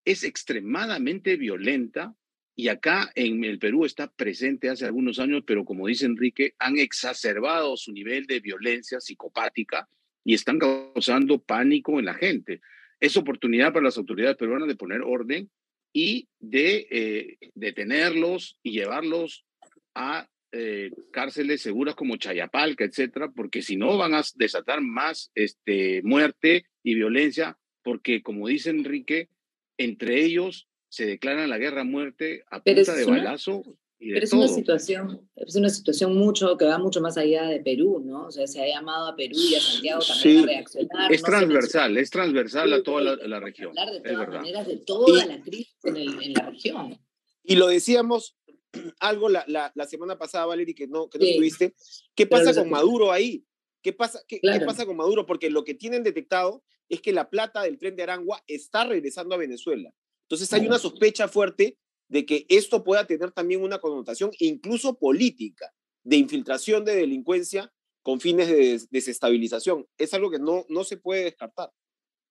es 0.06 0.24
extremadamente 0.24 1.36
violenta 1.36 2.16
y 2.56 2.70
acá 2.70 3.12
en 3.14 3.44
el 3.44 3.60
Perú 3.60 3.86
está 3.86 4.08
presente 4.08 4.70
hace 4.70 4.86
algunos 4.86 5.20
años, 5.20 5.44
pero 5.46 5.64
como 5.64 5.88
dice 5.88 6.06
Enrique, 6.06 6.56
han 6.58 6.80
exacerbado 6.80 7.78
su 7.78 7.92
nivel 7.92 8.26
de 8.26 8.40
violencia 8.40 9.00
psicopática 9.00 9.88
y 10.24 10.34
están 10.34 10.58
causando 10.58 11.40
pánico 11.40 12.00
en 12.00 12.06
la 12.06 12.16
gente. 12.16 12.62
Es 13.00 13.16
oportunidad 13.16 13.74
para 13.74 13.86
las 13.86 13.98
autoridades 13.98 14.38
peruanas 14.38 14.68
de 14.68 14.76
poner 14.76 15.02
orden 15.02 15.52
y 15.94 16.28
de 16.40 16.88
eh, 16.90 17.38
detenerlos 17.54 18.60
y 18.64 18.72
llevarlos 18.72 19.46
a 19.94 20.28
eh, 20.52 20.92
cárceles 21.12 21.62
seguras 21.62 21.94
como 21.94 22.18
Chayapalca, 22.18 22.86
etcétera, 22.86 23.30
porque 23.30 23.62
si 23.62 23.76
no 23.76 23.98
van 23.98 24.16
a 24.16 24.24
desatar 24.36 24.82
más 24.82 25.32
este, 25.36 26.02
muerte 26.04 26.66
y 26.82 26.96
violencia, 26.96 27.58
porque 27.88 28.22
como 28.22 28.50
dice 28.50 28.70
Enrique, 28.70 29.30
entre 29.78 30.22
ellos 30.22 30.68
se 30.90 31.06
declaran 31.06 31.50
la 31.50 31.58
guerra 31.58 31.82
a 31.82 31.86
muerte 31.86 32.44
a 32.52 32.62
punta 32.62 32.94
de 32.94 33.06
balazo. 33.06 33.64
Y 33.98 34.10
de 34.10 34.16
pero 34.16 34.26
es 34.26 34.34
una 34.34 34.48
situación, 34.50 35.30
es 35.38 35.56
una 35.56 35.70
situación 35.70 36.14
mucho 36.14 36.58
que 36.58 36.66
va 36.66 36.80
mucho 36.80 37.00
más 37.00 37.18
allá 37.18 37.46
de 37.46 37.62
Perú, 37.62 38.04
¿no? 38.06 38.26
O 38.26 38.32
sea, 38.32 38.46
se 38.46 38.62
ha 38.62 38.68
llamado 38.68 39.08
a 39.08 39.16
Perú 39.16 39.38
y 39.40 39.56
a 39.56 39.62
Santiago 39.62 40.02
también 40.06 40.44
a 40.44 40.46
reaccionar. 40.48 41.14
Es 41.14 41.24
transversal, 41.24 41.98
es 41.98 42.10
transversal 42.10 42.74
a 42.74 42.84
toda 42.84 43.16
la, 43.16 43.40
región. 43.40 43.74
de 43.74 44.02
todas 44.02 44.28
maneras 44.28 44.68
de 44.68 44.78
toda 44.80 45.26
la 45.26 45.42
crisis 45.42 45.78
en, 45.86 45.96
en 45.96 46.34
la 46.34 46.50
región. 46.50 47.00
Y 47.42 47.56
lo 47.56 47.68
decíamos 47.68 48.36
algo 49.00 49.30
la, 49.30 49.46
la, 49.48 49.88
semana 49.88 50.18
pasada, 50.18 50.46
Valerie, 50.46 50.76
que 50.76 50.88
no, 50.88 51.10
que 51.10 51.20
no 51.20 51.26
estuviste. 51.26 51.74
¿Qué 52.14 52.28
pasa 52.28 52.54
con 52.54 52.70
Maduro 52.70 53.14
ahí? 53.14 53.46
¿Qué 53.82 53.94
pasa, 53.94 54.20
qué, 54.28 54.40
pasa 54.66 54.86
con 54.86 54.98
Maduro? 54.98 55.26
Porque 55.26 55.50
lo 55.50 55.64
que 55.64 55.74
tienen 55.74 56.04
detectado 56.04 56.64
es 56.90 57.02
que 57.02 57.14
la 57.14 57.30
plata 57.30 57.62
del 57.64 57.78
tren 57.78 57.96
de 57.96 58.04
Arangua 58.04 58.44
está 58.48 58.86
regresando 58.86 59.36
a 59.36 59.38
Venezuela. 59.38 59.94
Entonces 60.24 60.52
hay 60.54 60.68
una 60.68 60.80
sospecha 60.80 61.28
fuerte 61.28 61.78
de 62.10 62.26
que 62.26 62.46
esto 62.50 62.84
pueda 62.84 63.06
tener 63.06 63.32
también 63.32 63.62
una 63.62 63.80
connotación 63.80 64.32
incluso 64.40 64.98
política, 64.98 65.74
de 66.04 66.18
infiltración 66.18 66.86
de 66.86 66.96
delincuencia 66.96 67.72
con 68.02 68.20
fines 68.20 68.48
de 68.48 68.82
desestabilización. 68.90 69.86
Es 69.98 70.14
algo 70.14 70.32
que 70.32 70.40
no, 70.40 70.66
no 70.70 70.84
se 70.84 70.98
puede 70.98 71.26
descartar. 71.26 71.72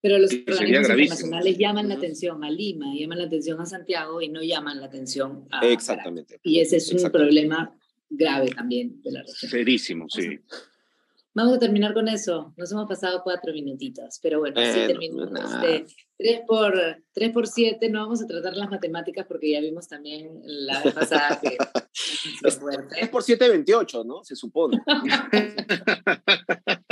Pero 0.00 0.18
los 0.18 0.32
organismos 0.32 0.88
internacionales 0.88 1.59
llaman 1.59 1.88
la 1.88 1.94
atención 1.94 2.44
a 2.44 2.50
Lima, 2.50 2.94
llaman 2.94 3.18
la 3.18 3.24
atención 3.24 3.61
a 3.61 3.66
Santiago 3.66 4.22
y 4.22 4.28
no 4.28 4.42
llaman 4.42 4.80
la 4.80 4.87
atención 4.87 5.46
a 5.50 5.66
Exactamente. 5.66 6.38
Y 6.42 6.61
ese 6.61 6.76
es 6.76 6.92
un 6.92 7.11
problema 7.11 7.76
grave 8.09 8.50
también 8.50 9.02
de 9.02 9.12
la 9.12 9.22
región. 9.22 9.50
Serísimo, 9.50 10.06
sí. 10.09 10.38
Vamos 11.37 11.57
a 11.57 11.59
terminar 11.59 11.92
con 11.92 12.09
eso. 12.09 12.55
Nos 12.57 12.72
hemos 12.72 12.88
pasado 12.88 13.20
cuatro 13.22 13.53
minutitos, 13.53 14.18
pero 14.22 14.38
bueno, 14.38 14.59
así 14.59 14.87
terminamos. 14.87 15.38
Este, 15.38 15.85
3 16.16 16.40
por, 16.46 16.72
3 17.12 17.31
por 17.31 17.46
7, 17.46 17.90
no 17.90 18.01
vamos 18.01 18.22
a 18.22 18.27
tratar 18.27 18.57
las 18.57 18.70
matemáticas 18.70 19.27
porque 19.27 19.51
ya 19.51 19.61
vimos 19.61 19.87
también 19.87 20.40
la 20.44 20.83
vez 20.83 20.94
pasada 20.94 21.38
que 21.42 21.59
es 22.42 22.59
3 22.88 23.09
por 23.11 23.22
7, 23.22 23.51
28, 23.51 24.05
¿no? 24.05 24.25
Se 24.25 24.35
supone. 24.35 24.79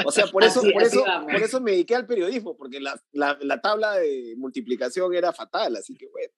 o 0.04 0.12
sea, 0.12 0.26
por 0.26 0.44
eso, 0.44 0.60
por, 0.60 0.82
eso, 0.82 1.02
por 1.22 1.36
eso 1.36 1.62
me 1.62 1.70
dediqué 1.70 1.94
al 1.94 2.06
periodismo, 2.06 2.54
porque 2.54 2.80
la, 2.80 3.00
la, 3.12 3.38
la, 3.40 3.62
tabla 3.62 3.94
de 3.94 4.34
multiplicación 4.36 5.14
era 5.14 5.32
fatal, 5.32 5.74
así 5.76 5.94
que 5.94 6.06
bueno, 6.08 6.34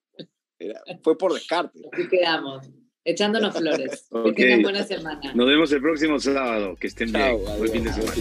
fue 1.02 1.18
por 1.18 1.34
descarte. 1.34 1.80
Así 1.92 2.08
quedamos. 2.08 2.70
Echándonos 3.06 3.54
flores. 3.58 4.08
Que 4.24 4.32
tengan 4.32 4.62
buena 4.62 4.84
semana. 4.84 5.32
Nos 5.34 5.46
vemos 5.46 5.72
el 5.72 5.80
próximo 5.80 6.18
sábado. 6.18 6.76
Que 6.78 6.88
estén 6.88 7.12
bien. 7.12 7.38
Buen 7.58 7.70
fin 7.70 7.84
de 7.84 7.92
semana. 7.92 8.12